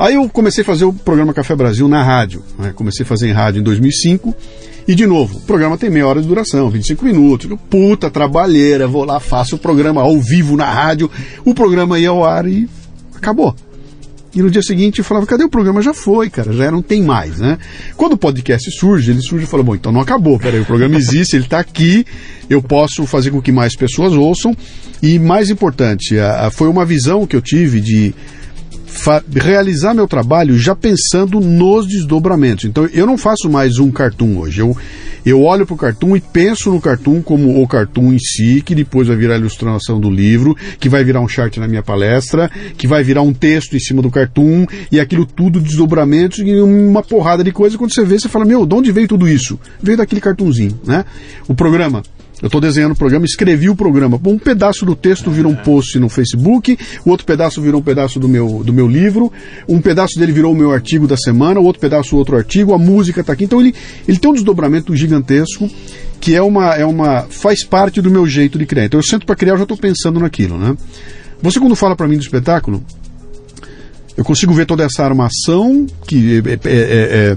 [0.00, 2.42] Aí eu comecei a fazer o programa Café Brasil na rádio.
[2.58, 2.72] né?
[2.74, 4.34] Comecei a fazer em rádio em 2005.
[4.88, 7.50] E de novo, o programa tem meia hora de duração, 25 minutos.
[7.68, 11.10] Puta trabalheira, vou lá, faço o programa ao vivo na rádio.
[11.44, 12.66] O programa ia ao ar e
[13.14, 13.54] acabou.
[14.34, 15.82] E no dia seguinte eu falava, cadê o programa?
[15.82, 17.58] Já foi, cara, já não tem mais, né?
[17.96, 20.96] Quando o podcast surge, ele surge e fala, bom, então não acabou, peraí, o programa
[20.96, 22.06] existe, ele está aqui,
[22.48, 24.56] eu posso fazer com que mais pessoas ouçam.
[25.02, 28.14] E mais importante, a- a- foi uma visão que eu tive de
[29.34, 32.64] realizar meu trabalho já pensando nos desdobramentos.
[32.64, 34.60] Então eu não faço mais um cartoon hoje.
[34.60, 34.76] Eu,
[35.24, 38.74] eu olho para o cartoon e penso no cartoon como o cartoon em si, que
[38.74, 42.50] depois vai virar a ilustração do livro, que vai virar um chart na minha palestra,
[42.76, 47.02] que vai virar um texto em cima do cartoon, e aquilo tudo desdobramentos e uma
[47.02, 47.76] porrada de coisa.
[47.76, 49.58] Quando você vê, você fala, meu, de onde veio tudo isso?
[49.82, 51.04] Veio daquele cartunzinho, né?
[51.48, 52.02] O programa
[52.42, 54.20] eu estou desenhando o programa, escrevi o programa.
[54.24, 58.18] Um pedaço do texto virou um post no Facebook, o outro pedaço virou um pedaço
[58.18, 59.32] do meu, do meu livro,
[59.68, 62.78] um pedaço dele virou o meu artigo da semana, o outro pedaço outro artigo, a
[62.78, 63.44] música está aqui.
[63.44, 63.74] Então ele,
[64.06, 65.70] ele tem um desdobramento gigantesco
[66.20, 68.84] que é uma, é uma faz parte do meu jeito de criar.
[68.84, 70.76] Então eu sento para criar, eu já estou pensando naquilo, né?
[71.42, 72.84] Você quando fala para mim do espetáculo,
[74.20, 76.76] eu consigo ver toda essa armação que é, é- é-
[77.32, 77.36] é-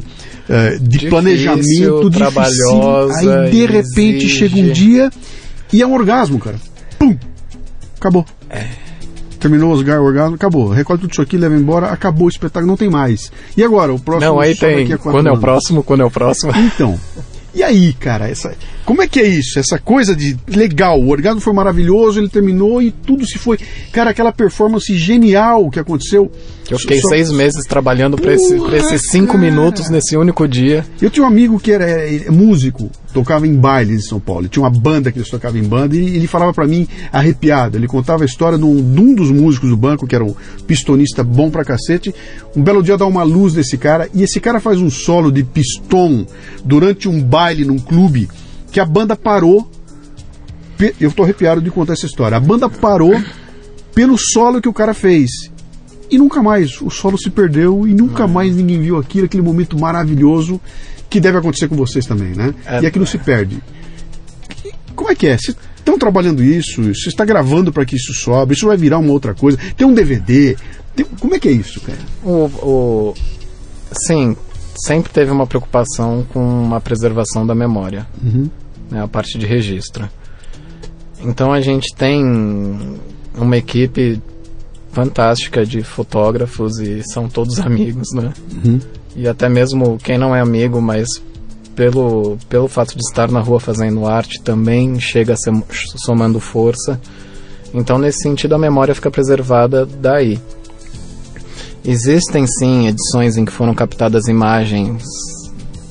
[0.50, 3.32] é, de Difícil, planejamento trabalhosa, difícil.
[3.40, 4.30] Aí de repente exige.
[4.38, 5.10] chega um dia
[5.72, 6.58] e é um orgasmo, cara.
[7.00, 7.18] Pum!
[7.98, 8.26] Acabou.
[9.40, 10.70] Terminou o orgasmo, acabou.
[10.70, 13.32] Recolhe tudo isso aqui, leva embora, acabou o espetáculo, não tem mais.
[13.56, 13.94] E agora?
[13.94, 14.98] O próximo Não, aí tem.
[14.98, 15.40] Quando é o anos.
[15.40, 16.52] próximo, quando é o próximo.
[16.56, 17.00] Então.
[17.56, 18.54] E aí, cara, essa,
[18.86, 19.58] como é que é isso?
[19.60, 23.58] Essa coisa de legal, o orgasmo foi maravilhoso, ele terminou e tudo se foi.
[23.92, 26.32] Cara, aquela performance genial que aconteceu.
[26.70, 30.86] Eu fiquei Só- seis meses trabalhando pra, esse, esses cinco Porra, minutos nesse único dia.
[31.02, 34.42] Eu tinha um amigo que era é, músico, tocava em bailes de São Paulo.
[34.42, 37.78] Ele tinha uma banda que eles tocavam em banda e ele falava pra mim arrepiado.
[37.78, 40.34] Ele contava a história de um, de um dos músicos do banco, que era um
[40.66, 42.14] pistonista bom pra cacete.
[42.56, 45.44] Um belo dia dá uma luz nesse cara e esse cara faz um solo de
[45.44, 46.26] piston
[46.64, 48.30] durante um baile num clube
[48.74, 49.70] que a banda parou.
[51.00, 52.36] Eu tô arrepiado de contar essa história.
[52.36, 53.14] A banda parou
[53.96, 55.30] pelo solo que o cara fez.
[56.12, 56.82] E nunca mais.
[56.82, 60.60] O solo se perdeu e nunca mais ninguém viu aquilo, aquele momento maravilhoso
[61.10, 62.54] que deve acontecer com vocês também, né?
[62.66, 62.82] É.
[62.82, 63.62] e aquilo se perde.
[64.96, 65.38] Como é que é?
[65.38, 66.82] Vocês estão trabalhando isso?
[66.94, 68.54] Você está gravando para que isso sobe?
[68.56, 69.58] Isso vai virar uma outra coisa?
[69.78, 70.58] Tem um DVD?
[70.96, 71.98] Tem- Como é que é isso, cara?
[72.24, 73.14] O, o,
[74.08, 74.36] sim,
[74.76, 78.50] sempre teve uma preocupação com a preservação da memória, Uhum.
[78.94, 80.08] Né, a parte de registro.
[81.20, 82.24] Então a gente tem
[83.36, 84.22] uma equipe
[84.92, 88.32] fantástica de fotógrafos e são todos amigos, né?
[88.64, 88.80] Uhum.
[89.16, 91.08] E até mesmo quem não é amigo, mas
[91.76, 95.52] pelo, pelo fato de estar na rua fazendo arte também chega a ser
[96.06, 97.00] somando força.
[97.74, 100.40] Então, nesse sentido, a memória fica preservada daí.
[101.84, 105.04] Existem sim edições em que foram captadas imagens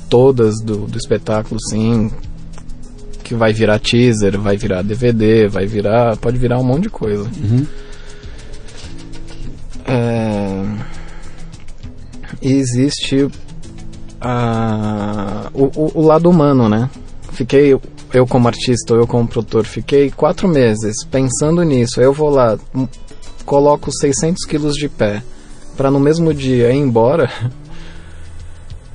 [0.08, 2.10] todas do, do espetáculo, sim,
[3.22, 6.16] que vai virar teaser, vai virar DVD, vai virar.
[6.16, 7.24] pode virar um monte de coisa.
[7.24, 7.66] Uhum.
[9.86, 10.64] É,
[12.40, 13.28] existe
[14.20, 16.88] a, o, o, o lado humano, né?
[17.32, 17.78] Fiquei,
[18.12, 22.00] eu como artista, ou eu como produtor, fiquei quatro meses pensando nisso.
[22.00, 22.58] Eu vou lá,
[23.44, 25.22] coloco 600 quilos de pé,
[25.76, 27.30] para no mesmo dia ir embora.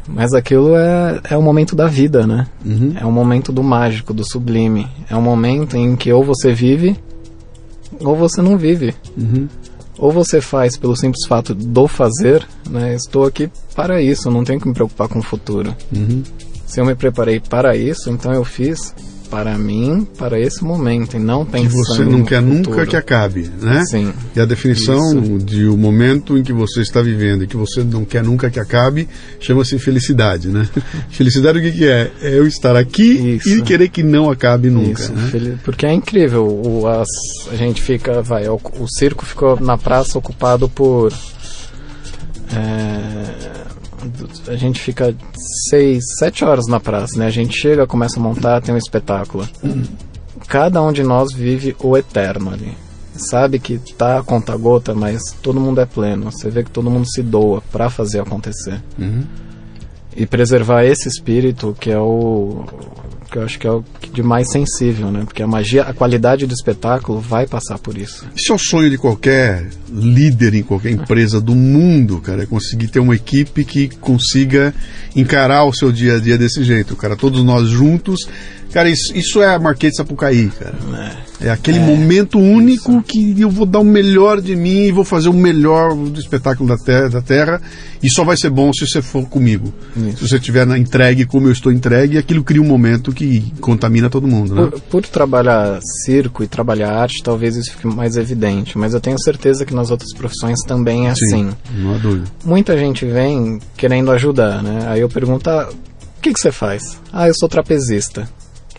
[0.08, 2.48] Mas aquilo é, é o momento da vida, né?
[2.66, 2.94] Uhum.
[2.96, 4.88] É um momento do mágico, do sublime.
[5.10, 6.98] É um momento em que ou você vive
[8.00, 8.94] ou você não vive.
[9.18, 9.48] Uhum.
[9.98, 12.94] Ou você faz pelo simples fato do fazer, né?
[12.94, 15.76] Estou aqui para isso, não tenho que me preocupar com o futuro.
[15.96, 16.24] Uhum.
[16.66, 18.94] Se eu me preparei para isso, então eu fiz
[19.30, 23.50] para mim, para esse momento, e não Que pensando você não quer nunca que acabe,
[23.62, 23.84] né?
[23.86, 24.14] Sim.
[24.36, 25.38] E a definição Isso.
[25.46, 28.60] de o momento em que você está vivendo e que você não quer nunca que
[28.60, 29.08] acabe
[29.40, 30.68] chama-se felicidade, né?
[31.12, 32.12] felicidade o que, que é?
[32.22, 33.50] É eu estar aqui Isso.
[33.50, 35.58] e querer que não acabe nunca, Isso, né?
[35.64, 36.46] porque é incrível.
[36.48, 37.08] O, as-
[37.52, 41.12] a gente fica, vai, o, o circo ficou na praça ocupado por.
[42.54, 43.67] é,
[44.48, 45.16] a gente fica
[45.70, 47.26] seis, sete horas na praça, né?
[47.28, 49.48] A gente chega, começa a montar, tem um espetáculo.
[50.48, 52.72] Cada um de nós vive o eterno ali.
[53.16, 56.32] Sabe que tá a conta gota, mas todo mundo é pleno.
[56.32, 59.24] Você vê que todo mundo se doa pra fazer acontecer Uhum.
[60.16, 62.64] e preservar esse espírito que é o
[63.30, 65.24] que eu acho que é o de mais sensível, né?
[65.26, 68.26] Porque a magia, a qualidade do espetáculo vai passar por isso.
[68.36, 72.88] Isso é o sonho de qualquer líder em qualquer empresa do mundo, cara, é conseguir
[72.88, 74.74] ter uma equipe que consiga
[75.16, 78.28] encarar o seu dia a dia desse jeito, cara, todos nós juntos.
[78.78, 80.76] Cara, isso, isso é a Marquês de Sapucaí, cara.
[81.42, 85.30] É aquele momento único que eu vou dar o melhor de mim e vou fazer
[85.30, 87.60] o melhor do espetáculo da terra, da terra
[88.04, 89.74] e só vai ser bom se você for comigo.
[89.96, 90.18] Isso.
[90.18, 94.12] Se você estiver na entregue como eu estou entregue, aquilo cria um momento que contamina
[94.12, 94.68] todo mundo, né?
[94.68, 99.20] Por, por trabalhar circo e trabalhar arte, talvez isso fique mais evidente, mas eu tenho
[99.20, 101.50] certeza que nas outras profissões também é assim.
[101.76, 102.26] não há dúvida.
[102.46, 104.86] Muita gente vem querendo ajudar, né?
[104.88, 107.00] Aí eu pergunto, ah, o que, que você faz?
[107.12, 108.30] Ah, eu sou trapezista.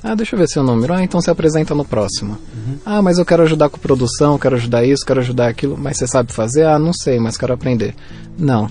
[0.02, 0.94] Ah, deixa eu ver seu número.
[0.94, 2.38] Ah, então se apresenta no próximo.
[2.86, 5.76] Ah, mas eu quero ajudar com produção, quero ajudar isso, quero ajudar aquilo.
[5.76, 6.64] Mas você sabe fazer?
[6.66, 7.94] Ah, não sei, mas quero aprender.
[8.38, 8.70] Não.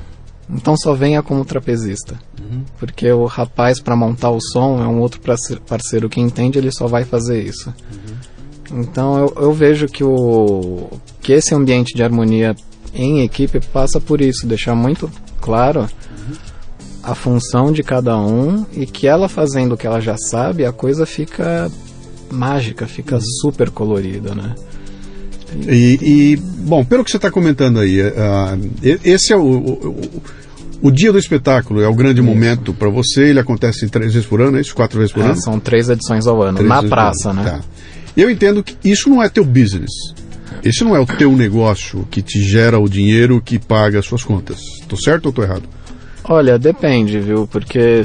[0.49, 2.17] Então só venha como trapezista.
[2.79, 6.71] Porque o rapaz, para montar o som, é um outro parce- parceiro que entende, ele
[6.71, 7.73] só vai fazer isso.
[8.71, 10.89] Então eu, eu vejo que, o,
[11.21, 12.55] que esse ambiente de harmonia
[12.93, 15.09] em equipe passa por isso, deixar muito
[15.41, 15.87] claro
[17.07, 20.73] a função de cada um e que ela fazendo o que ela já sabe, a
[20.73, 21.71] coisa fica
[22.29, 24.53] mágica, fica super colorida, né?
[25.69, 27.97] E, e, bom, pelo que você está comentando aí,
[28.83, 30.21] e- esse é o, o,
[30.81, 33.29] o- dia do espetáculo, é o grande momento para você.
[33.29, 34.75] Ele acontece três vezes por ano, é isso?
[34.75, 35.41] Quatro vezes por É, ano?
[35.41, 37.43] são três edições ao ano, Três na praça, né?
[37.43, 37.61] Tá.
[38.17, 39.91] Eu entendo que isso não é teu business.
[40.61, 44.23] Esse não é o teu negócio que te gera o dinheiro que paga as suas
[44.23, 44.59] contas.
[44.89, 45.63] Tô certo ou tô errado?
[46.27, 47.47] Olha, depende, viu?
[47.47, 48.03] Porque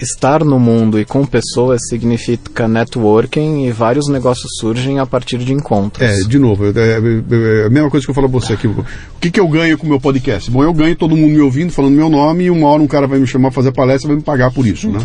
[0.00, 5.52] estar no mundo e com pessoas significa networking e vários negócios surgem a partir de
[5.52, 6.08] encontros.
[6.08, 8.68] É, de novo, é, é- é a mesma coisa que eu falo pra você aqui.
[8.68, 8.84] O
[9.20, 10.48] que, que eu ganho com o meu podcast?
[10.52, 13.08] Bom, eu ganho todo mundo me ouvindo, falando meu nome, e uma hora um cara
[13.08, 15.00] vai me chamar fazer palestra vai me pagar por isso, né?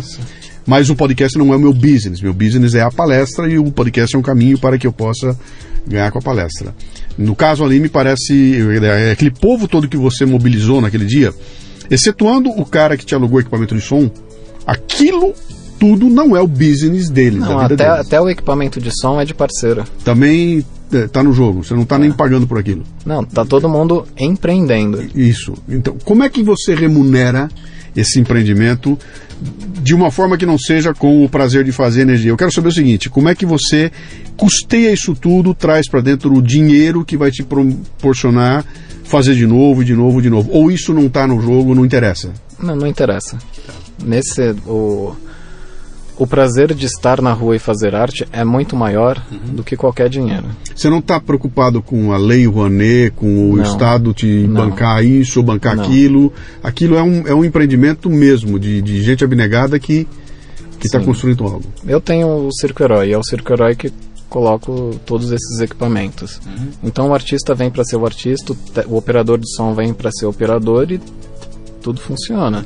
[0.66, 2.20] Mas o podcast não é o meu business.
[2.22, 5.36] Meu business é a palestra e o podcast é um caminho para que eu possa
[5.86, 6.72] ganhar com a palestra.
[7.18, 11.34] No caso ali, me parece é aquele povo todo que você mobilizou naquele dia,
[11.90, 14.10] excetuando o cara que te alugou equipamento de som,
[14.66, 15.34] aquilo
[15.78, 18.06] tudo não é o business dele, Não, vida até, deles.
[18.06, 19.84] até o equipamento de som é de parceiro.
[20.04, 22.84] Também é, tá no jogo, você não tá nem pagando por aquilo.
[23.04, 25.04] Não, tá todo mundo empreendendo.
[25.14, 25.54] Isso.
[25.68, 27.48] Então, como é que você remunera
[27.96, 28.98] esse empreendimento
[29.82, 32.30] de uma forma que não seja com o prazer de fazer energia?
[32.30, 33.90] Eu quero saber o seguinte: como é que você
[34.36, 38.64] custeia isso tudo, traz para dentro o dinheiro que vai te proporcionar
[39.04, 40.50] fazer de novo, de novo, de novo?
[40.52, 42.32] Ou isso não tá no jogo, não interessa?
[42.60, 43.38] Não, não interessa.
[44.04, 45.14] Nesse o
[46.16, 49.56] o prazer de estar na rua e fazer arte é muito maior Uhum.
[49.56, 50.44] do que qualquer dinheiro.
[50.72, 53.64] Você não está preocupado com a lei Rouanet, com o Não.
[53.64, 54.54] Estado te Não.
[54.68, 55.82] bancar isso bancar Não.
[55.84, 56.32] aquilo.
[56.62, 60.06] Aquilo é um, é um empreendimento mesmo, de, de gente abnegada que
[60.84, 61.64] está construindo algo.
[61.84, 63.90] Eu tenho o Circo Herói, é o Circo Herói que
[64.34, 66.40] coloco todos esses equipamentos.
[66.82, 68.52] Então o artista vem para ser o artista,
[68.88, 71.00] o operador de som vem para ser o operador e
[71.80, 72.64] tudo funciona.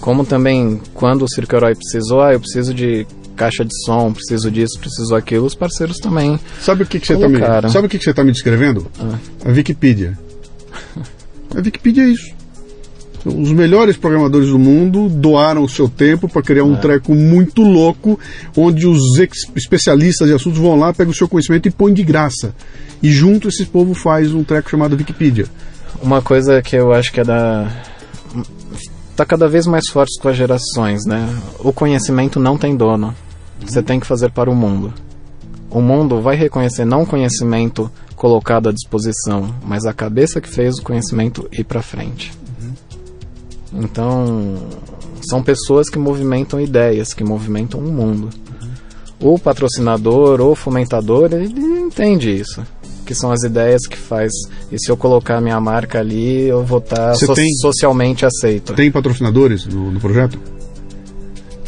[0.00, 3.06] Como também quando o Circo Herói precisou, ah, eu preciso de
[3.36, 6.40] caixa de som, preciso disso, preciso aquilo, os parceiros também.
[6.62, 7.68] Sabe o que, que você está me, Colocaram.
[7.68, 8.90] sabe o que, que você tá me descrevendo?
[8.98, 9.18] Ah.
[9.44, 10.18] A Wikipedia.
[11.54, 12.41] A Wikipedia é isso.
[13.24, 16.64] Os melhores programadores do mundo doaram o seu tempo para criar É.
[16.64, 18.18] um treco muito louco,
[18.56, 22.02] onde os ex- especialistas de assuntos vão lá, pegam o seu conhecimento e põem de
[22.02, 22.54] graça.
[23.02, 25.46] E junto esse povo faz um treco chamado Wikipedia.
[26.02, 27.70] Uma coisa que eu acho que é da.
[29.16, 31.28] tá cada vez mais forte com as gerações, né?
[31.60, 33.14] O conhecimento não tem dono.
[33.64, 34.92] Você tem que fazer para o mundo.
[35.70, 40.78] O mundo vai reconhecer não o conhecimento colocado à disposição, mas a cabeça que fez
[40.78, 42.32] o conhecimento ir para frente.
[43.74, 44.56] Então,
[45.28, 48.28] são pessoas que movimentam ideias, que movimentam o mundo.
[49.20, 51.46] O patrocinador ou fomentador, ele
[51.80, 52.62] entende isso.
[53.06, 54.30] Que são as ideias que faz.
[54.70, 58.74] E se eu colocar minha marca ali, eu vou estar Você so- tem- socialmente aceito.
[58.74, 60.38] Tem patrocinadores no, no projeto?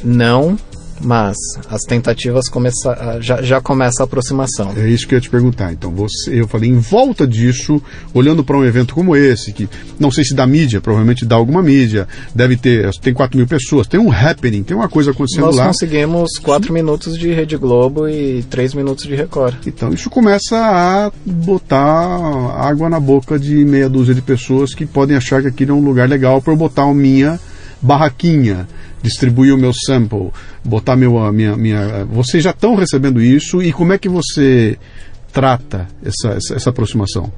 [0.02, 0.57] Não,
[1.05, 1.36] mas
[1.68, 4.72] as tentativas começa, ah, já, já começa a aproximação.
[4.76, 5.72] É isso que eu ia te perguntar.
[5.72, 7.80] Então, você, eu falei, em volta disso,
[8.12, 11.62] olhando para um evento como esse, que não sei se dá mídia, provavelmente dá alguma
[11.62, 15.57] mídia, deve ter, tem 4 mil pessoas, tem um happening, tem uma coisa acontecendo Nós
[15.57, 15.66] lá.
[15.66, 19.55] conseguimos 4 minutos de Rede Globo e 3 minutos de Record.
[19.66, 25.16] Então isso começa a botar água na boca de meia dúzia de pessoas que podem
[25.16, 27.38] achar que aquilo é um lugar legal para eu botar a minha
[27.85, 28.66] barraquinha,
[29.03, 30.30] distribuir o meu sample,
[30.64, 32.05] botar meu, a minha, minha.
[32.07, 34.78] Vocês já estão recebendo isso e como é que você
[35.32, 37.30] trata essa, essa, essa aproximação?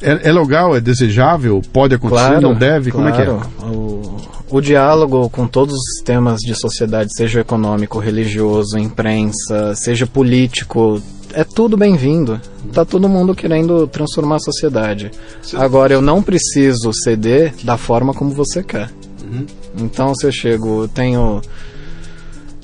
[0.00, 2.92] É, é legal, é desejável, pode acontecer, Claro, não deve?
[2.92, 3.24] Como é que é?
[3.24, 3.50] claro.
[3.60, 4.16] O,
[4.48, 11.42] o diálogo com todos os temas de sociedade, seja econômico, religioso, imprensa, seja político, é
[11.42, 12.40] tudo bem-vindo.
[12.72, 15.10] Tá todo mundo querendo transformar a sociedade.
[15.54, 18.88] Agora, eu não preciso ceder da forma como você quer.
[19.30, 19.46] Uhum.
[19.78, 21.40] Então, se eu chego, eu tenho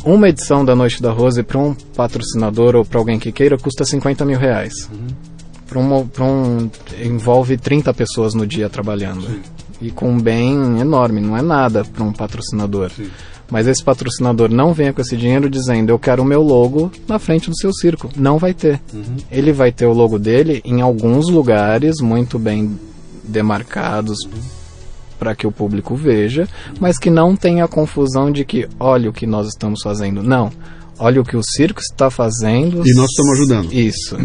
[0.05, 3.85] uma edição da Noite da Rose para um patrocinador ou para alguém que queira, custa
[3.85, 4.89] 50 mil reais.
[5.67, 6.71] Pra um, pra um,
[7.03, 9.27] envolve 30 pessoas no dia trabalhando.
[9.81, 12.91] E com um bem enorme, não é nada para um patrocinador.
[13.51, 17.19] Mas esse patrocinador não venha com esse dinheiro dizendo eu quero o meu logo na
[17.19, 18.11] frente do seu circo.
[18.17, 18.81] Não vai ter.
[19.31, 22.79] Ele vai ter o logo dele em alguns lugares muito bem
[23.23, 24.19] demarcados
[25.25, 26.47] para que o público veja,
[26.79, 30.23] mas que não tenha a confusão de que olha o que nós estamos fazendo.
[30.23, 30.53] Não.
[30.99, 32.83] Olha o que o circo está fazendo.
[32.87, 33.73] E nós estamos ajudando.
[33.73, 34.17] Isso.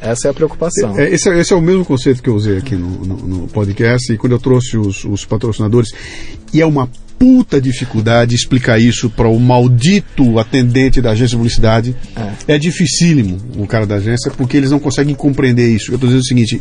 [0.00, 0.98] Essa é a preocupação.
[0.98, 3.48] É, esse, é- esse é o mesmo conceito que eu usei aqui no, no- no
[3.48, 5.90] podcast e quando eu trouxe os, os patrocinadores.
[6.52, 11.96] E é uma puta dificuldade explicar isso para o maldito atendente da agência de publicidade.
[12.48, 12.58] É.
[12.58, 15.92] dificílimo o cara da agência porque eles não conseguem compreender isso.
[15.92, 16.60] Eu estou dizendo o seguinte.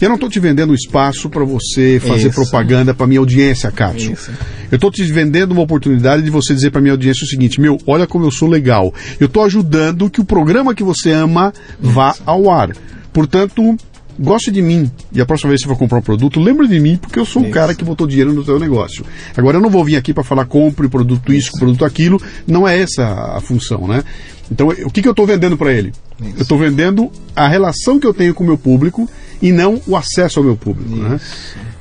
[0.00, 2.34] Eu não estou te vendendo um espaço para você fazer Isso.
[2.40, 4.12] propaganda para minha audiência, Cássio.
[4.12, 4.30] Isso.
[4.70, 7.78] Eu estou te vendendo uma oportunidade de você dizer para minha audiência o seguinte: meu,
[7.86, 8.94] olha como eu sou legal.
[9.18, 12.70] Eu estou ajudando que o programa que você ama vá ao ar.
[13.12, 13.76] Portanto,
[14.18, 14.90] goste de mim.
[15.12, 17.24] E a próxima vez que você for comprar um produto, lembre de mim, porque eu
[17.24, 17.54] sou o Isso.
[17.54, 19.04] cara que botou dinheiro no seu negócio.
[19.36, 22.20] Agora, eu não vou vir aqui para falar compre produto isso, produto aquilo.
[22.46, 23.04] Não é essa
[23.36, 24.04] a função, né?
[24.50, 25.92] Então, o que, que eu estou vendendo para ele?
[26.20, 29.08] Eu estou vendendo a relação que eu tenho com o meu público
[29.40, 31.20] e não o acesso ao meu público, né?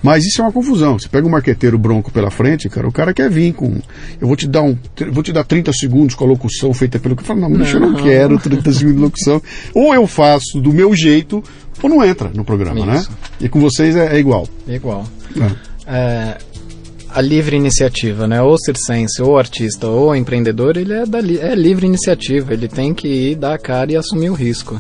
[0.04, 0.98] Mas isso é uma confusão.
[0.98, 3.82] Você pega um marqueteiro bronco pela frente, cara, o cara quer vir com.
[4.22, 4.78] Eu vou te dar um.
[5.12, 7.16] Vou te dar 30 segundos com a locução feita pelo.
[7.16, 9.42] Eu falo, não, bicho, eu não quero 30 segundos de locução.
[9.74, 11.44] Ou eu faço do meu jeito,
[11.82, 12.98] ou não entra no programa, né?
[13.00, 13.10] Isso.
[13.42, 14.48] E com vocês é, é igual.
[14.68, 15.06] Igual.
[15.36, 15.52] né?
[15.88, 16.38] É,
[17.10, 18.40] a livre iniciativa, né?
[18.42, 22.54] Ou circense, ou artista, ou empreendedor, ele é, da li- é livre iniciativa.
[22.54, 24.80] Ele tem que ir dar a cara e assumir o risco.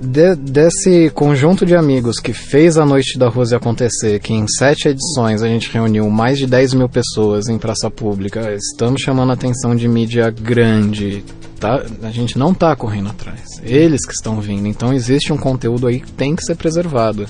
[0.00, 4.88] De- desse conjunto de amigos que fez a Noite da Rose acontecer, que em sete
[4.88, 9.34] edições a gente reuniu mais de 10 mil pessoas em praça pública, estamos chamando a
[9.34, 11.24] atenção de mídia grande,
[11.58, 11.82] tá?
[12.02, 13.40] A gente não está correndo atrás.
[13.62, 14.66] Eles que estão vindo.
[14.66, 17.26] Então existe um conteúdo aí que tem que ser preservado.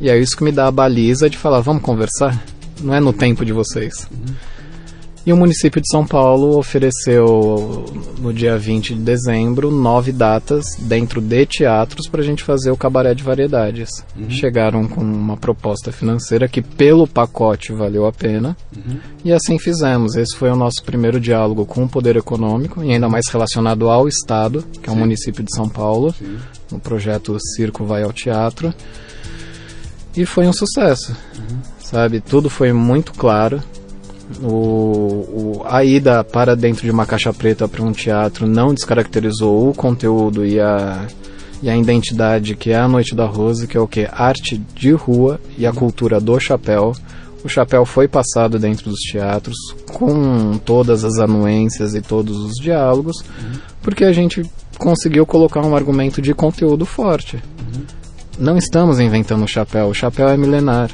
[0.00, 2.42] E é isso que me dá a baliza de falar, vamos conversar?
[2.82, 4.06] Não é no tempo de vocês.
[5.26, 7.84] E o município de São Paulo ofereceu,
[8.18, 12.76] no dia 20 de dezembro, nove datas dentro de teatros para a gente fazer o
[12.76, 13.90] cabaré de variedades.
[14.30, 18.56] Chegaram com uma proposta financeira que, pelo pacote, valeu a pena.
[19.22, 20.16] E assim fizemos.
[20.16, 24.08] Esse foi o nosso primeiro diálogo com o poder econômico, e ainda mais relacionado ao
[24.08, 26.14] Estado, que é o município de São Paulo,
[26.72, 28.72] no projeto Circo Vai ao Teatro.
[30.16, 31.14] E foi um sucesso,
[31.78, 32.20] sabe?
[32.20, 33.62] Tudo foi muito claro.
[34.42, 39.68] O, o- a ida para dentro de uma caixa preta para um teatro não descaracterizou
[39.70, 41.06] o conteúdo e a,
[41.62, 44.08] e a identidade que é a Noite da Rose, que é o que?
[44.12, 46.92] Arte de rua e a cultura do chapéu.
[47.42, 49.56] O chapéu foi passado dentro dos teatros
[49.92, 53.24] com todas as anuências e todos os diálogos,
[53.82, 54.42] porque a gente
[54.78, 57.42] conseguiu colocar um argumento de conteúdo forte.
[58.38, 60.90] Não estamos inventando o chapéu, o chapéu é milenar.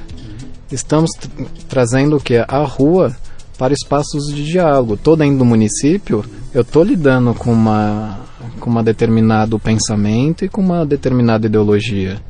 [0.71, 1.29] Estamos tr-
[1.69, 2.37] trazendo o que?
[2.37, 3.15] A rua
[3.59, 4.97] para espaços de diálogo.
[4.97, 8.25] Tô dentro do município, eu tô lidando com uma
[8.61, 12.21] com uma determinado pensamento e com uma determinada ideologia.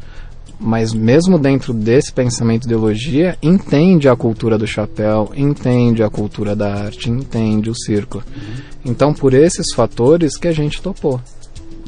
[0.58, 6.56] Mas mesmo dentro desse pensamento e ideologia, entende a cultura do chapéu, entende a cultura
[6.56, 8.22] da arte, entende o circo.
[8.84, 11.20] Então, por esses fatores que a gente topou.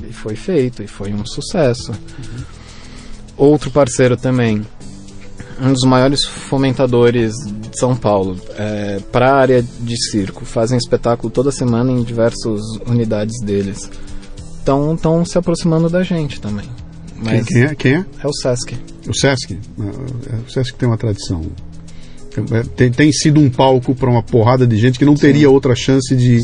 [0.09, 1.92] E foi feito, e foi um sucesso.
[3.36, 4.66] Outro parceiro também,
[5.61, 10.45] um dos maiores fomentadores de São Paulo é, para a área de circo.
[10.45, 13.91] Fazem espetáculo toda semana em diversas unidades deles.
[14.61, 16.67] estão se aproximando da gente também.
[17.25, 17.75] Quem, quem é?
[17.75, 18.07] Quem é?
[18.23, 18.77] É o Sesc.
[19.09, 19.53] O Sesc?
[19.53, 21.43] É, o Sesc tem uma tradição.
[22.53, 25.55] É, tem, tem sido um palco para uma porrada de gente que não teria Sim.
[25.55, 26.41] outra chance de,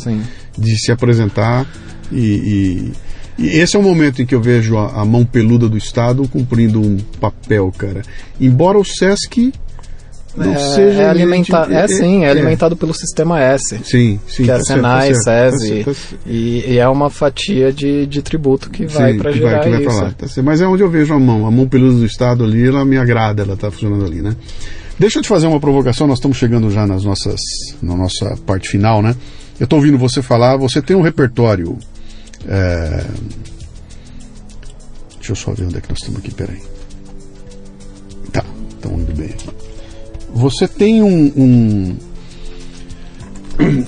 [0.59, 1.67] de se apresentar.
[2.11, 2.93] E, e,
[3.39, 6.27] e, esse é o momento em que eu vejo a, a, mão peluda do Estado
[6.29, 8.03] cumprindo um papel, cara.
[8.41, 9.53] Embora o Sesc
[10.37, 11.03] não é, seja.
[11.03, 13.79] É, alimenta é, é sim, é, é, alimentado pelo sistema S.
[13.85, 14.45] Sim, sim.
[14.45, 15.85] Que é tá Senai, tá SESI.
[15.85, 15.93] Tá
[16.27, 19.87] e, e, é uma fatia de, de tributo que vai para gerar vai, que vai
[19.87, 20.03] isso.
[20.03, 21.47] Lá, tá Mas é onde eu vejo a mão.
[21.47, 24.35] A mão peluda do Estado ali, ela me agrada, ela está funcionando ali, né?
[24.99, 27.41] Deixa eu te fazer uma provocação, nós estamos chegando já nas nossas,
[27.83, 29.15] na nossa parte final, né?
[29.59, 31.79] Eu estou ouvindo você falar, você tem um repertório.
[32.49, 33.05] É...
[35.17, 36.61] Deixa eu só ver onde é que nós estamos aqui, peraí.
[38.33, 39.49] Tá, estamos indo bem aqui.
[40.35, 41.97] Você tem um, um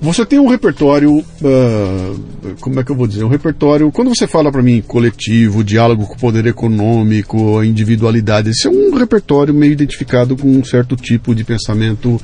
[0.00, 3.24] você tem um repertório, uh, como é que eu vou dizer?
[3.24, 8.66] Um repertório, quando você fala para mim coletivo, diálogo com o poder econômico, individualidade, esse
[8.66, 12.20] é um repertório meio identificado com um certo tipo de pensamento,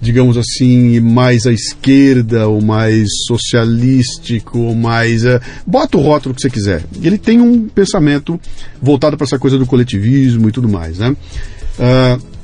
[0.00, 5.24] digamos assim, mais à esquerda, ou mais socialístico, ou mais.
[5.24, 6.84] Uh, bota o rótulo que você quiser.
[7.02, 8.40] Ele tem um pensamento
[8.80, 11.16] voltado para essa coisa do coletivismo e tudo mais, né?
[11.78, 12.37] Uh,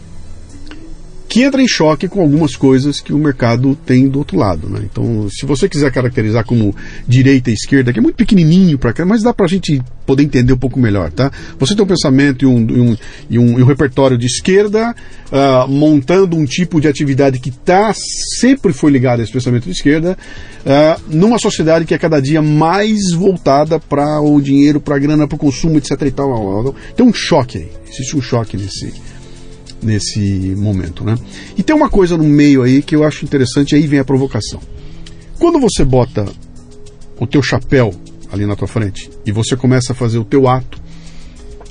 [1.34, 4.68] que entra em choque com algumas coisas que o mercado tem do outro lado.
[4.68, 4.82] Né?
[4.84, 6.72] Então, se você quiser caracterizar como
[7.08, 10.22] direita e esquerda, que é muito pequenininho para cá, mas dá para a gente poder
[10.22, 11.10] entender um pouco melhor.
[11.10, 11.32] Tá?
[11.58, 12.96] Você tem um pensamento e um, e um,
[13.30, 14.94] e um, e um repertório de esquerda,
[15.26, 17.92] uh, montando um tipo de atividade que tá,
[18.38, 20.16] sempre foi ligado a esse pensamento de esquerda,
[20.64, 25.26] uh, numa sociedade que é cada dia mais voltada para o dinheiro, para a grana,
[25.26, 26.00] para o consumo, etc.
[26.02, 26.76] E tal.
[26.96, 27.68] Tem um choque aí.
[27.90, 28.92] Existe um choque nesse
[29.84, 30.20] nesse
[30.56, 31.16] momento, né?
[31.56, 34.60] E tem uma coisa no meio aí que eu acho interessante, aí vem a provocação.
[35.38, 36.26] Quando você bota
[37.18, 37.92] o teu chapéu
[38.32, 40.82] ali na tua frente e você começa a fazer o teu ato,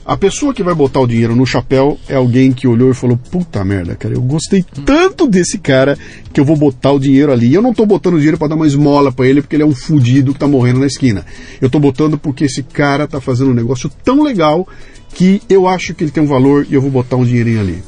[0.05, 3.18] a pessoa que vai botar o dinheiro no chapéu é alguém que olhou e falou:
[3.32, 5.97] Puta merda, cara, eu gostei tanto desse cara
[6.34, 7.47] que eu vou botar o dinheiro ali.
[7.47, 9.66] E eu não tô botando dinheiro para dar uma esmola para ele porque ele é
[9.66, 11.26] um fudido que tá morrendo na esquina.
[11.61, 14.68] Eu tô botando porque esse cara tá fazendo um negócio tão legal
[15.14, 17.82] que eu acho que ele tem um valor e eu vou botar um dinheirinho ali.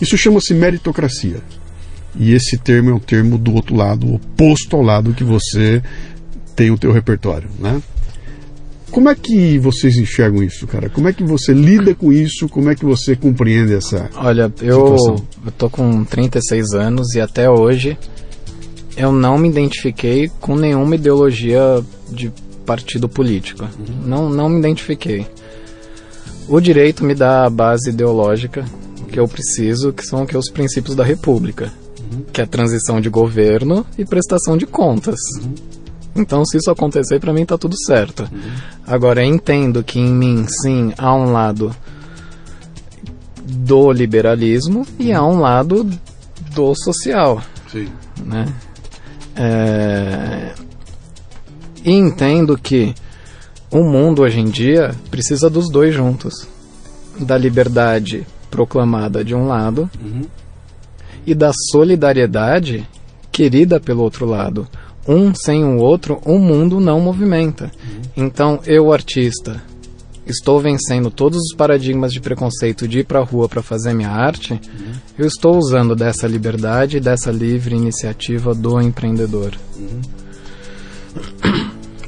[0.00, 1.40] Isso chama-se meritocracia.
[2.18, 5.82] E esse termo é um termo do outro lado, oposto ao lado que você
[6.56, 7.80] tem o teu repertório, né?
[8.90, 10.88] Como é que vocês enxergam isso, cara?
[10.88, 12.48] Como é que você lida com isso?
[12.48, 14.96] Como é que você compreende essa Olha, eu,
[15.44, 17.98] eu tô com 36 anos e até hoje
[18.96, 21.60] eu não me identifiquei com nenhuma ideologia
[22.10, 22.32] de
[22.64, 23.62] partido político.
[23.62, 24.06] Uhum.
[24.06, 25.26] Não, não me identifiquei.
[26.48, 28.64] O direito me dá a base ideológica
[29.08, 32.22] que eu preciso, que são que os princípios da República, uhum.
[32.32, 35.18] que é transição de governo e prestação de contas.
[35.42, 35.54] Uhum.
[36.14, 38.22] Então, se isso acontecer, para mim tá tudo certo.
[38.22, 38.50] Uhum.
[38.86, 41.74] Agora, entendo que em mim, sim, há um lado
[43.44, 45.88] do liberalismo e há um lado
[46.54, 47.42] do social.
[47.70, 47.88] Sim.
[48.24, 48.46] Né?
[49.36, 50.54] É...
[51.84, 52.94] E entendo que
[53.70, 56.46] o mundo hoje em dia precisa dos dois juntos.
[57.18, 60.22] Da liberdade proclamada de um lado uhum.
[61.26, 62.86] e da solidariedade
[63.30, 64.66] querida pelo outro lado.
[65.06, 67.64] Um sem o outro, o um mundo não movimenta.
[67.64, 68.24] Uhum.
[68.24, 69.62] Então, eu, artista,
[70.26, 74.10] estou vencendo todos os paradigmas de preconceito de ir para a rua para fazer minha
[74.10, 74.92] arte, uhum.
[75.18, 79.52] eu estou usando dessa liberdade, dessa livre iniciativa do empreendedor.
[79.76, 80.00] Uhum.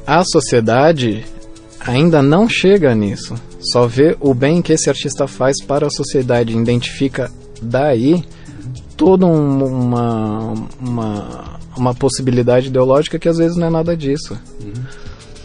[0.05, 1.25] A sociedade
[1.79, 3.35] ainda não chega nisso.
[3.61, 7.31] Só vê o bem que esse artista faz para a sociedade, identifica
[7.61, 8.23] daí
[8.97, 14.37] toda uma, uma, uma possibilidade ideológica que às vezes não é nada disso.
[14.61, 14.73] Uhum.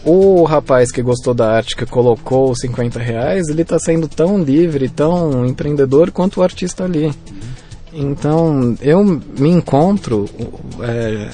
[0.05, 4.89] O rapaz que gostou da arte, que colocou 50 reais, ele está sendo tão livre,
[4.89, 7.07] tão empreendedor quanto o artista ali.
[7.07, 7.13] Uhum.
[7.93, 10.29] Então, eu me encontro
[10.81, 11.29] é,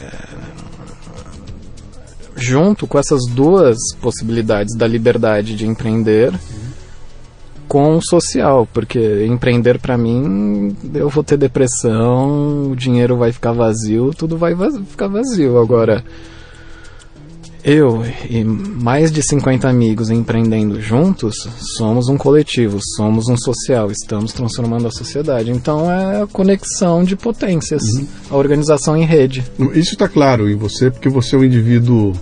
[2.36, 6.34] junto com essas duas possibilidades da liberdade de empreender
[7.74, 13.52] com o social, porque empreender para mim eu vou ter depressão, o dinheiro vai ficar
[13.52, 14.56] vazio, tudo vai
[14.86, 15.58] ficar vazio.
[15.58, 16.04] Agora,
[17.64, 21.36] eu e mais de 50 amigos empreendendo juntos,
[21.76, 25.50] somos um coletivo, somos um social, estamos transformando a sociedade.
[25.50, 28.08] Então é a conexão de potências, uhum.
[28.30, 29.44] a organização em rede.
[29.74, 32.14] Isso está claro em você, porque você é um indivíduo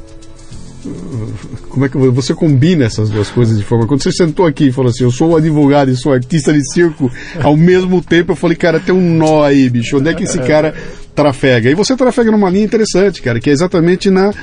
[1.69, 3.87] como é que você combina essas duas coisas de forma.
[3.87, 7.11] Quando você sentou aqui e falou assim, eu sou advogado e sou artista de circo,
[7.41, 9.97] ao mesmo tempo eu falei, cara, tem um nó aí, bicho.
[9.97, 10.73] Onde é que esse cara
[11.15, 11.69] trafega?
[11.69, 14.33] E você trafega numa linha interessante, cara, que é exatamente na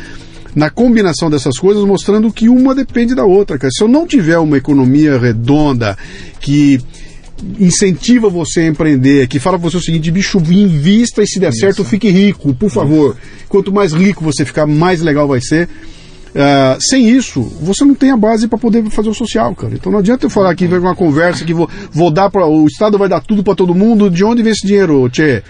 [0.55, 3.59] na combinação dessas coisas, mostrando que uma depende da outra.
[3.59, 3.71] Cara.
[3.71, 5.97] Se eu não tiver uma economia redonda
[6.41, 6.81] que
[7.61, 11.51] incentiva você a empreender, que fala para você o seguinte, bicho, invista e se der
[11.51, 11.61] Isso.
[11.61, 13.17] certo, fique rico, por favor.
[13.49, 15.69] Quanto mais rico você ficar, mais legal vai ser.
[16.29, 19.75] Uh, sem isso, você não tem a base para poder fazer o social, cara.
[19.75, 22.67] Então não adianta eu falar aqui, ver uma conversa que vou, vou dar para o
[22.67, 24.11] Estado vai dar tudo para todo mundo.
[24.11, 25.43] De onde vem esse dinheiro, Tchê?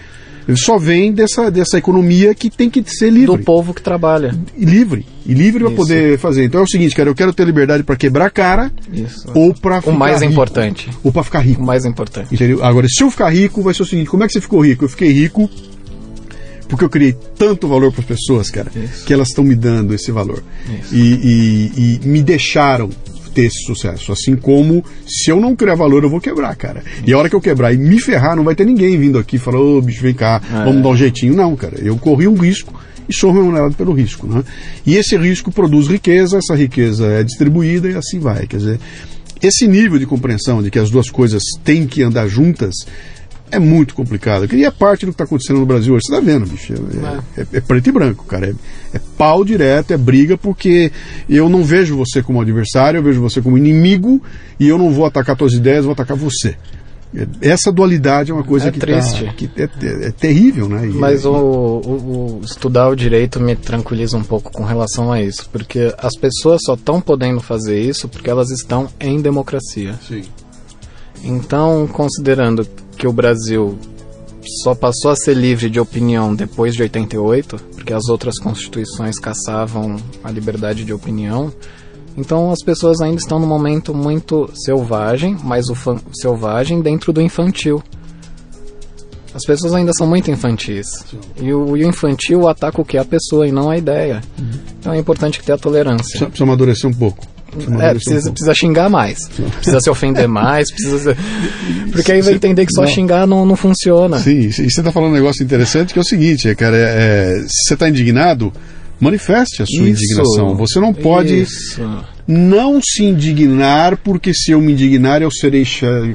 [0.49, 3.37] Ele só vem dessa, dessa economia que tem que ser livre.
[3.37, 4.33] Do povo que trabalha.
[4.57, 5.05] E livre.
[5.23, 6.43] E livre para poder fazer.
[6.43, 9.29] Então é o seguinte, cara, eu quero ter liberdade para quebrar a cara Isso.
[9.35, 10.89] ou para O mais rico, importante.
[11.03, 11.61] Ou para ficar rico.
[11.61, 12.33] O mais importante.
[12.33, 12.63] Entendeu?
[12.63, 14.85] Agora, se eu ficar rico, vai ser o seguinte, como é que você ficou rico?
[14.85, 15.47] Eu fiquei rico
[16.69, 19.03] porque eu criei tanto valor para as pessoas, cara, Isso.
[19.03, 20.43] que elas estão me dando esse valor.
[20.91, 22.89] E, e, e, me deixaram
[23.33, 24.11] ter esse sucesso.
[24.11, 26.83] Assim como se eu não criar valor, eu vou quebrar, cara.
[27.05, 29.37] E a hora que eu quebrar e me ferrar, não vai ter ninguém vindo aqui
[29.37, 30.63] e falar, ô oh, bicho, vem cá, é.
[30.63, 31.35] vamos dar um jeitinho.
[31.35, 31.79] Não, cara.
[31.81, 32.73] Eu corri um risco
[33.07, 34.27] e sou remunerado pelo risco.
[34.27, 34.43] Né?
[34.85, 38.45] E esse risco produz riqueza, essa riqueza é distribuída e assim vai.
[38.45, 38.79] Quer dizer,
[39.41, 42.75] esse nível de compreensão de que as duas coisas têm que andar juntas
[43.51, 44.53] é muito complicado.
[44.53, 46.05] E é parte do que está acontecendo no Brasil hoje.
[46.05, 46.73] Você está vendo, bicho?
[46.73, 48.47] É, é, é, preto e branco, cara.
[48.47, 50.91] É, é, pau direto, é briga, porque
[51.29, 54.21] eu não vejo você como adversário, eu vejo você como inimigo
[54.59, 56.55] e eu não vou atacar suas ideias, vou atacar você.
[57.15, 59.25] É, essa dualidade é uma coisa é que, triste.
[59.25, 60.87] Tá, que é, é, terrível, né?
[60.87, 65.21] E Mas o, o, o, estudar o direito me tranquiliza um pouco com relação a
[65.21, 69.95] isso, porque as pessoas só estão podendo fazer isso porque elas estão em democracia.
[70.07, 70.23] Sim.
[71.23, 72.65] Então, considerando
[72.99, 73.79] que o Brasil
[74.61, 79.95] só passou a ser livre de opinião depois de 88, porque as outras constituições caçavam
[80.21, 81.51] a liberdade de opinião.
[82.17, 85.75] Então as pessoas ainda estão num momento muito selvagem, mas o
[86.13, 87.81] selvagem dentro do infantil.
[89.33, 90.87] As pessoas ainda são muito infantis.
[91.39, 92.97] E o, e o, infantil ataca o que?
[92.97, 94.21] A pessoa e não a ideia.
[94.37, 94.49] Uhum.
[94.79, 96.03] Então é importante que tenha tolerância.
[96.03, 97.25] Precisa, precisa amadurecer um pouco.
[97.79, 99.27] É, precisa, precisa xingar mais.
[99.27, 101.17] Precisa se ofender mais, precisa.
[101.91, 102.87] Porque aí vai entender que só não.
[102.87, 104.19] xingar não, não funciona.
[104.19, 107.39] Sim, e você está falando um negócio interessante que é o seguinte, cara, é, é,
[107.47, 108.53] se você está indignado,
[108.99, 110.03] manifeste a sua Isso.
[110.03, 110.55] indignação.
[110.55, 111.41] Você não pode.
[111.41, 111.81] Isso
[112.29, 115.65] não se indignar, porque se eu me indignar eu serei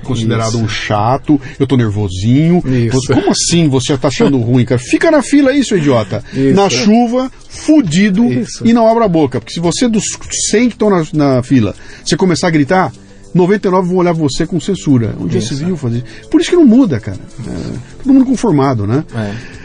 [0.04, 0.58] considerado isso.
[0.58, 2.62] um chato, eu tô nervosinho.
[2.92, 4.80] Você, como assim você tá achando ruim, cara?
[4.80, 6.22] Fica na fila aí, seu idiota.
[6.32, 6.54] Isso.
[6.54, 8.64] Na chuva, fudido isso.
[8.64, 9.40] e não abra a boca.
[9.40, 10.04] Porque se você dos
[10.50, 11.74] 100 que estão na, na fila,
[12.04, 12.92] você começar a gritar,
[13.34, 15.16] 99 vão olhar você com censura.
[15.18, 16.04] Onde já se viu fazer?
[16.30, 17.18] Por isso que não muda, cara.
[17.18, 19.04] É, todo mundo conformado, né?
[19.16, 19.63] É.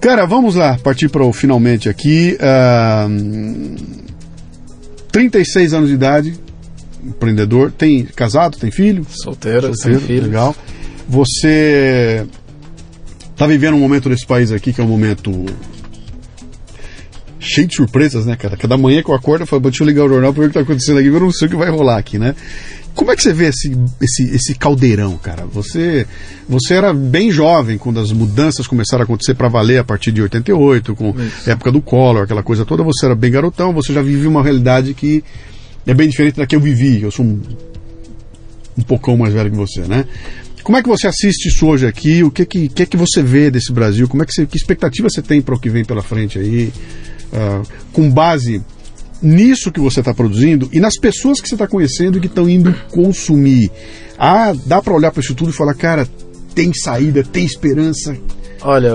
[0.00, 2.38] Cara, vamos lá, partir para o finalmente aqui.
[2.40, 3.98] Uh,
[5.10, 6.34] 36 anos de idade,
[7.04, 9.04] empreendedor, tem casado, tem filho?
[9.08, 10.22] Solteiro, Solteiro filho.
[10.22, 10.54] Legal.
[11.08, 12.24] Você
[13.30, 15.46] está vivendo um momento nesse país aqui que é um momento
[17.40, 18.56] cheio de surpresas, né, cara?
[18.56, 20.50] Cada manhã que eu acordo, eu falo, deixa eu ligar o jornal para ver o
[20.50, 22.34] que está acontecendo aqui, eu não sei o que vai rolar aqui, né?
[22.98, 23.70] Como é que você vê esse,
[24.00, 25.46] esse, esse caldeirão, cara?
[25.46, 26.04] Você,
[26.48, 30.20] você era bem jovem quando as mudanças começaram a acontecer para valer a partir de
[30.20, 31.48] 88, com Isso.
[31.48, 32.82] época do Collor, aquela coisa toda.
[32.82, 35.22] Você era bem garotão, você já vivia uma realidade que
[35.86, 37.00] é bem diferente da que eu vivi.
[37.00, 37.40] Eu sou um,
[38.76, 40.04] um poucão mais velho que você, né?
[40.64, 42.24] Como é que você assiste isso hoje aqui?
[42.24, 44.08] O que que, que, é que você vê desse Brasil?
[44.08, 46.72] Como é que, você, que expectativa você tem para o que vem pela frente aí?
[47.32, 48.60] Uh, com base
[49.22, 52.74] nisso que você está produzindo e nas pessoas que você está conhecendo que estão indo
[52.90, 53.70] consumir.
[54.18, 56.08] Ah, dá para olhar para isso tudo e falar, cara,
[56.54, 58.16] tem saída, tem esperança.
[58.62, 58.92] Olha,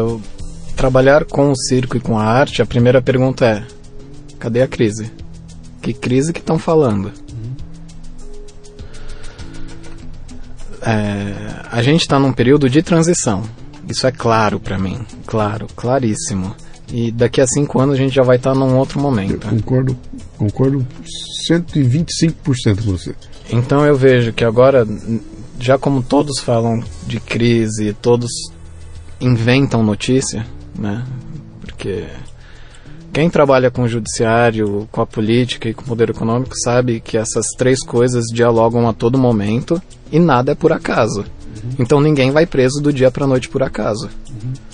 [0.76, 3.64] trabalhar com o circo e com a arte, a primeira pergunta é:
[4.40, 5.12] cadê a crise?
[5.82, 7.12] Que crise que estão falando?
[10.82, 11.34] É,
[11.72, 13.44] a gente está num período de transição.
[13.88, 16.56] Isso é claro para mim, claro, claríssimo.
[16.92, 19.48] E daqui a cinco anos a gente já vai estar num outro momento.
[19.48, 19.98] Eu concordo,
[20.38, 20.88] concordo
[21.50, 23.16] 125% com você.
[23.52, 24.88] Então eu vejo que agora,
[25.60, 28.30] já como todos falam de crise, todos
[29.20, 30.46] inventam notícia,
[30.78, 31.04] né?
[31.62, 32.06] Porque
[33.12, 37.18] quem trabalha com o judiciário, com a política e com o poder econômico sabe que
[37.18, 39.82] essas três coisas dialogam a todo momento
[40.12, 41.22] e nada é por acaso.
[41.22, 41.76] Uhum.
[41.80, 44.10] Então ninguém vai preso do dia para noite por acaso.
[44.30, 44.73] Uhum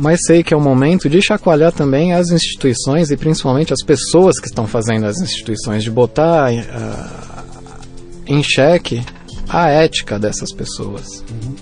[0.00, 4.40] mas sei que é o momento de chacoalhar também as instituições e principalmente as pessoas
[4.40, 7.80] que estão fazendo as instituições, de botar uh,
[8.26, 9.04] em xeque
[9.46, 11.22] a ética dessas pessoas.
[11.30, 11.54] Uhum.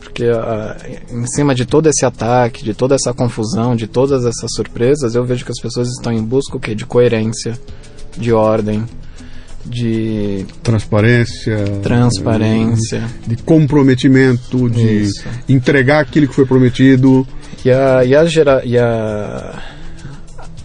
[0.00, 0.76] Porque uh,
[1.10, 5.24] em cima de todo esse ataque, de toda essa confusão, de todas essas surpresas, eu
[5.24, 6.74] vejo que as pessoas estão em busca o quê?
[6.74, 7.58] de coerência,
[8.18, 8.84] de ordem,
[9.64, 15.24] de transparência, transparência, de, comprometimento, de Isso.
[15.48, 17.26] entregar aquilo que foi prometido.
[17.66, 19.60] E a, e a, gera, e a,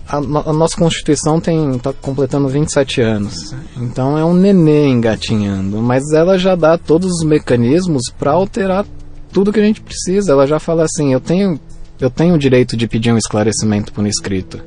[0.08, 3.56] a, a nossa Constituição tem tá completando 27 anos.
[3.76, 5.82] Então é um nenê engatinhando.
[5.82, 8.86] Mas ela já dá todos os mecanismos para alterar
[9.34, 10.34] tudo que a gente precisa.
[10.34, 11.60] Ela já fala assim: eu tenho,
[12.00, 14.62] eu tenho o direito de pedir um esclarecimento por escrito.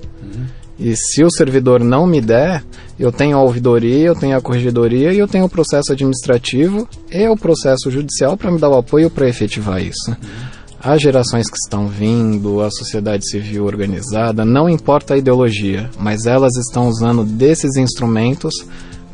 [0.76, 2.64] E se o servidor não me der,
[2.98, 7.28] eu tenho a ouvidoria, eu tenho a corregedoria e eu tenho o processo administrativo e
[7.28, 10.10] o processo judicial para me dar o apoio para efetivar isso.
[10.10, 10.53] Uhum
[10.84, 16.54] as gerações que estão vindo, a sociedade civil organizada, não importa a ideologia, mas elas
[16.56, 18.52] estão usando desses instrumentos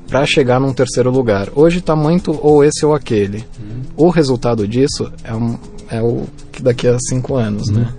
[0.08, 1.48] para chegar num terceiro lugar.
[1.54, 3.38] Hoje está muito ou esse ou aquele.
[3.38, 3.82] Uhum.
[3.96, 5.56] O resultado disso é, um,
[5.88, 7.76] é o que daqui a cinco anos, uhum.
[7.76, 7.94] né?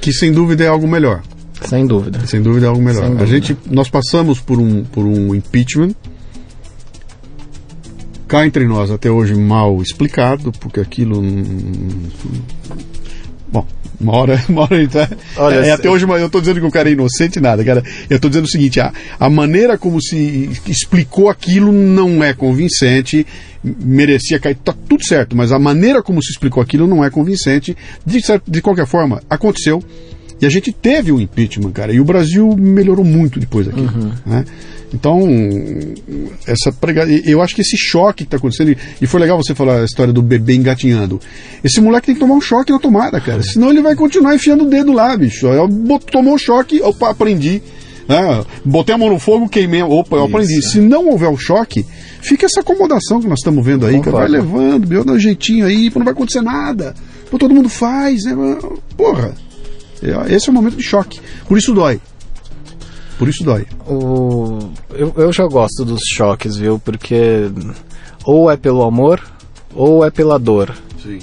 [0.00, 1.20] Que sem dúvida é algo melhor.
[1.62, 2.24] Sem dúvida.
[2.28, 3.20] Sem dúvida é algo melhor.
[3.20, 5.96] A gente, nós passamos por um, por um impeachment
[8.28, 11.22] cá entre nós até hoje mal explicado, porque aquilo
[14.00, 15.06] uma hora, uma hora então,
[15.36, 17.82] Olha, é, até hoje eu estou dizendo que o cara é inocente nada, cara.
[18.08, 23.26] Eu estou dizendo o seguinte, a, a maneira como se explicou aquilo não é convincente,
[23.62, 27.76] merecia cair, tá tudo certo, mas a maneira como se explicou aquilo não é convincente.
[28.04, 29.82] De, de qualquer forma, aconteceu.
[30.40, 33.86] E a gente teve o um impeachment, cara, e o Brasil melhorou muito depois daquilo,
[33.86, 34.12] uhum.
[34.24, 34.44] né?
[34.94, 35.20] Então,
[36.46, 37.04] essa prega...
[37.24, 40.12] eu acho que esse choque que está acontecendo, e foi legal você falar a história
[40.12, 41.20] do bebê engatinhando.
[41.62, 43.42] Esse moleque tem que tomar um choque na tomada, cara.
[43.42, 45.48] Senão ele vai continuar enfiando o dedo lá, bicho.
[46.10, 47.60] Tomou um choque, opa, aprendi.
[48.08, 48.44] Né?
[48.64, 50.62] Botei a mão no fogo, queimei, opa, eu aprendi.
[50.62, 51.84] Se não houver o choque,
[52.20, 55.66] fica essa acomodação que nós estamos vendo aí, que vai levando, meu, dá um jeitinho
[55.66, 56.94] aí, não vai acontecer nada.
[57.30, 58.36] Pô, todo mundo faz, né?
[58.96, 59.34] Porra.
[60.28, 61.20] Esse é o momento de choque.
[61.48, 62.00] Por isso dói.
[63.18, 63.66] Por isso dói.
[63.86, 64.70] O...
[64.90, 66.78] Eu, eu já gosto dos choques, viu?
[66.78, 67.50] Porque
[68.24, 69.22] ou é pelo amor
[69.74, 70.74] ou é pela dor.
[71.02, 71.20] Sim.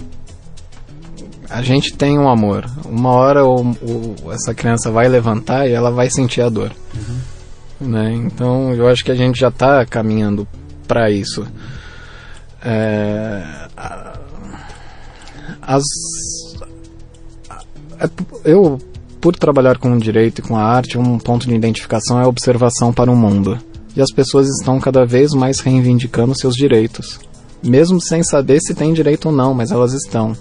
[1.50, 2.66] A gente tem um amor.
[2.86, 6.72] Uma hora o, o, essa criança vai levantar e ela vai sentir a dor.
[6.95, 7.90] Uhum.
[7.90, 8.14] Né?
[8.14, 10.48] Então eu acho que a gente já está caminhando
[10.88, 11.45] para isso.
[12.64, 13.44] É,
[15.62, 16.43] as, é,
[18.44, 18.80] eu
[19.24, 22.28] por trabalhar com o direito e com a arte, um ponto de identificação é a
[22.28, 23.58] observação para o mundo.
[23.96, 27.22] E as pessoas estão cada vez mais reivindicando seus direitos.
[27.64, 30.36] Mesmo sem saber se tem direito ou não, mas elas estão.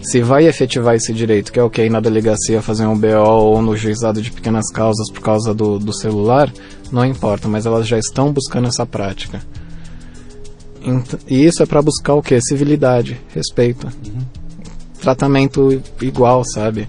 [0.00, 3.60] Se vai efetivar esse direito, que é o que na delegacia fazer um BO ou
[3.60, 6.50] no juizado de pequenas causas por causa do, do celular,
[6.90, 9.42] não importa, mas elas já estão buscando essa prática.
[11.28, 12.40] E isso é para buscar o que?
[12.40, 13.86] Civilidade, respeito.
[14.06, 14.22] Uhum.
[15.04, 16.88] Tratamento igual, sabe?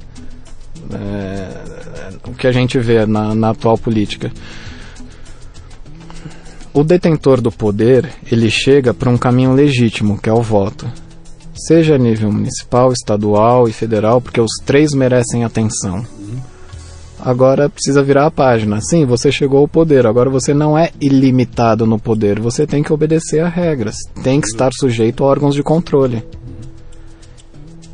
[0.94, 1.50] é,
[2.28, 4.32] o que a gente vê na, na atual política.
[6.74, 10.86] O detentor do poder, ele chega para um caminho legítimo, que é o voto.
[11.54, 16.06] Seja a nível municipal, estadual e federal, porque os três merecem atenção.
[17.18, 18.82] Agora precisa virar a página.
[18.82, 22.92] Sim, você chegou ao poder, agora você não é ilimitado no poder, você tem que
[22.92, 26.24] obedecer a regras, tem que estar sujeito a órgãos de controle.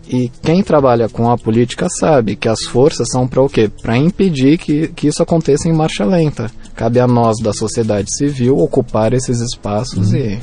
[0.09, 3.69] E quem trabalha com a política sabe que as forças são para o quê?
[3.81, 6.51] Para impedir que, que isso aconteça em marcha lenta.
[6.75, 10.17] Cabe a nós da sociedade civil ocupar esses espaços uhum.
[10.17, 10.39] e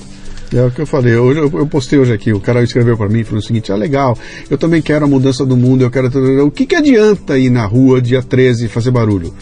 [0.55, 3.23] é o que eu falei, eu, eu, postei hoje aqui, o cara escreveu para mim
[3.23, 4.17] falou o seguinte, ah legal,
[4.49, 6.09] eu também quero a mudança do mundo, eu quero...
[6.43, 9.35] O que, que adianta ir na rua dia 13 e fazer barulho?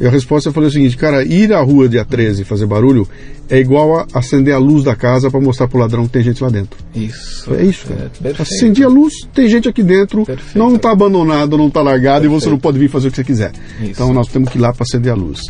[0.00, 3.06] E a resposta foi o seguinte, cara, ir à rua dia 13 e fazer barulho
[3.48, 6.42] é igual a acender a luz da casa para mostrar pro ladrão que tem gente
[6.42, 6.78] lá dentro.
[6.94, 7.52] Isso.
[7.54, 8.10] É isso, cara.
[8.24, 10.58] É, Acendi a luz, tem gente aqui dentro, perfeito.
[10.58, 12.38] não está abandonado, não está largado perfeito.
[12.38, 13.52] e você não pode vir fazer o que você quiser.
[13.80, 13.90] Isso.
[13.90, 15.40] Então nós temos que ir lá para acender a luz.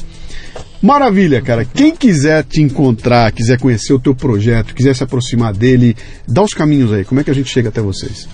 [0.82, 1.64] Maravilha, cara.
[1.64, 5.96] Quem quiser te encontrar, quiser conhecer o teu projeto, quiser se aproximar dele,
[6.26, 7.04] dá os caminhos aí.
[7.04, 8.28] Como é que a gente chega até vocês?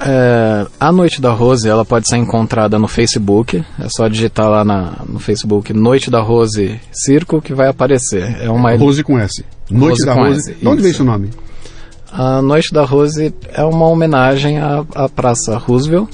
[0.00, 3.64] É, a Noite da Rose ela pode ser encontrada no Facebook.
[3.78, 8.36] É só digitar lá na, no Facebook Noite da Rose Circo que vai aparecer.
[8.40, 9.44] É uma Rose com S.
[9.70, 10.50] Noite Rose da Rose.
[10.50, 11.30] S, de onde vem esse nome?
[12.10, 16.08] A Noite da Rose é uma homenagem à, à Praça Roosevelt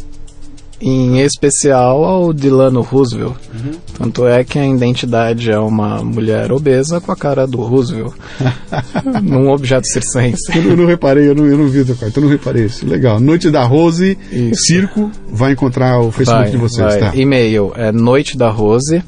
[0.80, 3.34] em especial ao Delano Roosevelt.
[3.52, 3.72] Uhum.
[3.98, 8.14] Tanto é que a identidade é uma mulher obesa com a cara do Roosevelt,
[9.22, 10.56] num objeto circense.
[10.56, 12.86] Eu, eu não reparei, eu não, eu não vi quarto, eu não reparei isso.
[12.86, 13.20] Legal.
[13.20, 14.64] Noite da Rose, isso.
[14.66, 16.98] Circo, vai encontrar o Facebook vai, de vocês, vai.
[16.98, 17.12] tá?
[17.14, 19.02] E-mail é noite da Rose, uhum.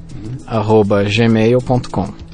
[0.47, 2.26] arroba gmail.com.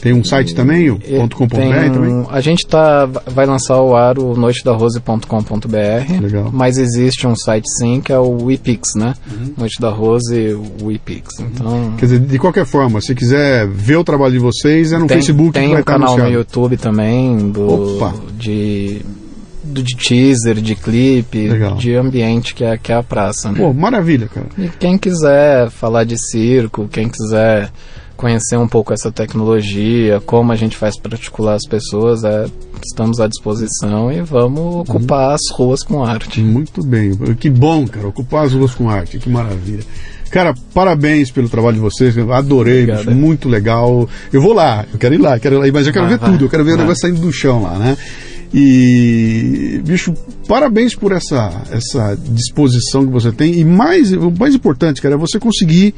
[0.00, 1.56] Tem um site também, o .com.br
[1.92, 2.26] também?
[2.30, 6.50] A gente tá, vai lançar o ar o noitedarose.com.br, Legal.
[6.52, 9.14] mas existe um site sim, que é o WePix, né?
[9.30, 9.54] Uhum.
[9.56, 11.38] Noite da Rose, o WePix.
[11.38, 11.46] Uhum.
[11.46, 15.06] Então, Quer dizer, de qualquer forma, se quiser ver o trabalho de vocês, é no
[15.06, 18.14] tem, Facebook Tem um canal no YouTube também, do, Opa.
[18.38, 19.02] de
[19.82, 21.74] de teaser, de clipe, Legal.
[21.76, 23.50] de ambiente que é, que é a praça.
[23.50, 23.58] Né?
[23.58, 24.46] Pô, maravilha, cara.
[24.56, 27.70] E quem quiser falar de circo, quem quiser
[28.16, 32.46] conhecer um pouco essa tecnologia, como a gente faz para articular as pessoas, é,
[32.84, 36.40] estamos à disposição e vamos ocupar as ruas com arte.
[36.40, 37.12] Muito bem.
[37.38, 38.08] Que bom, cara.
[38.08, 39.18] Ocupar as ruas com arte.
[39.18, 39.84] Que maravilha.
[40.30, 42.16] Cara, parabéns pelo trabalho de vocês.
[42.16, 43.06] Eu adorei, Obrigado.
[43.06, 44.08] bicho, muito legal.
[44.32, 46.20] Eu vou lá, eu quero ir lá, quero ir lá, mas eu quero Vai, ver
[46.20, 46.84] vai, tudo, eu quero ver o vai.
[46.84, 47.96] negócio saindo do chão lá, né?
[48.52, 50.14] E, bicho,
[50.48, 53.58] parabéns por essa, essa disposição que você tem.
[53.58, 55.94] E mais, o mais importante, cara, é você conseguir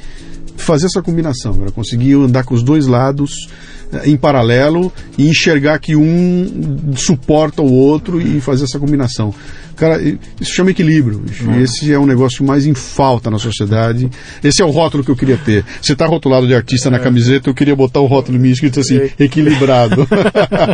[0.59, 3.49] fazer essa combinação, cara, conseguir andar com os dois lados
[3.93, 9.35] eh, em paralelo e enxergar que um suporta o outro e fazer essa combinação.
[9.77, 10.03] Cara,
[10.41, 11.23] isso chama equilíbrio.
[11.57, 14.11] E esse é um negócio mais em falta na sociedade.
[14.43, 15.65] Esse é o rótulo que eu queria ter.
[15.81, 19.09] Você tá rotulado de artista na camiseta, eu queria botar o rótulo mim escrito assim,
[19.19, 20.07] equilibrado.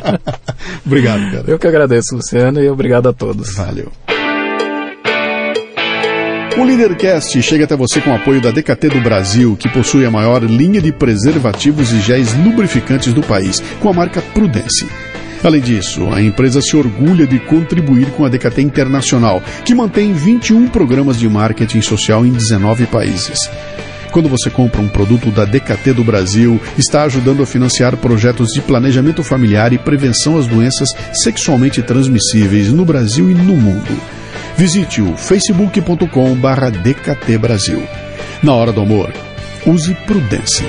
[0.85, 1.45] Obrigado, cara.
[1.47, 3.55] Eu que agradeço, Luciano, e obrigado a todos.
[3.55, 3.93] Valeu.
[6.57, 10.11] O Leadercast chega até você com o apoio da DKT do Brasil, que possui a
[10.11, 14.87] maior linha de preservativos e géis lubrificantes do país, com a marca Prudence.
[15.43, 20.69] Além disso, a empresa se orgulha de contribuir com a DKT Internacional, que mantém 21
[20.69, 23.51] programas de marketing social em 19 países.
[24.13, 28.63] Quando você compra um produto da DKT do Brasil, está ajudando a financiar projetos de
[28.63, 34.24] planejamento familiar e prevenção às doenças sexualmente transmissíveis no Brasil e no mundo.
[34.57, 37.87] Visite o facebook.com/barra DKT Brasil.
[38.43, 39.13] Na hora do amor,
[39.67, 40.67] use prudência.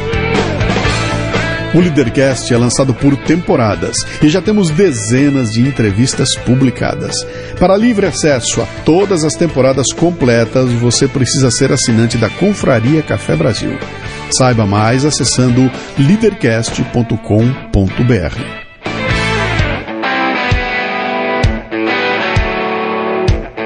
[1.76, 7.14] O Leadercast é lançado por temporadas e já temos dezenas de entrevistas publicadas.
[7.60, 13.36] Para livre acesso a todas as temporadas completas, você precisa ser assinante da Confraria Café
[13.36, 13.78] Brasil.
[14.32, 18.65] Saiba mais acessando leadercast.com.br.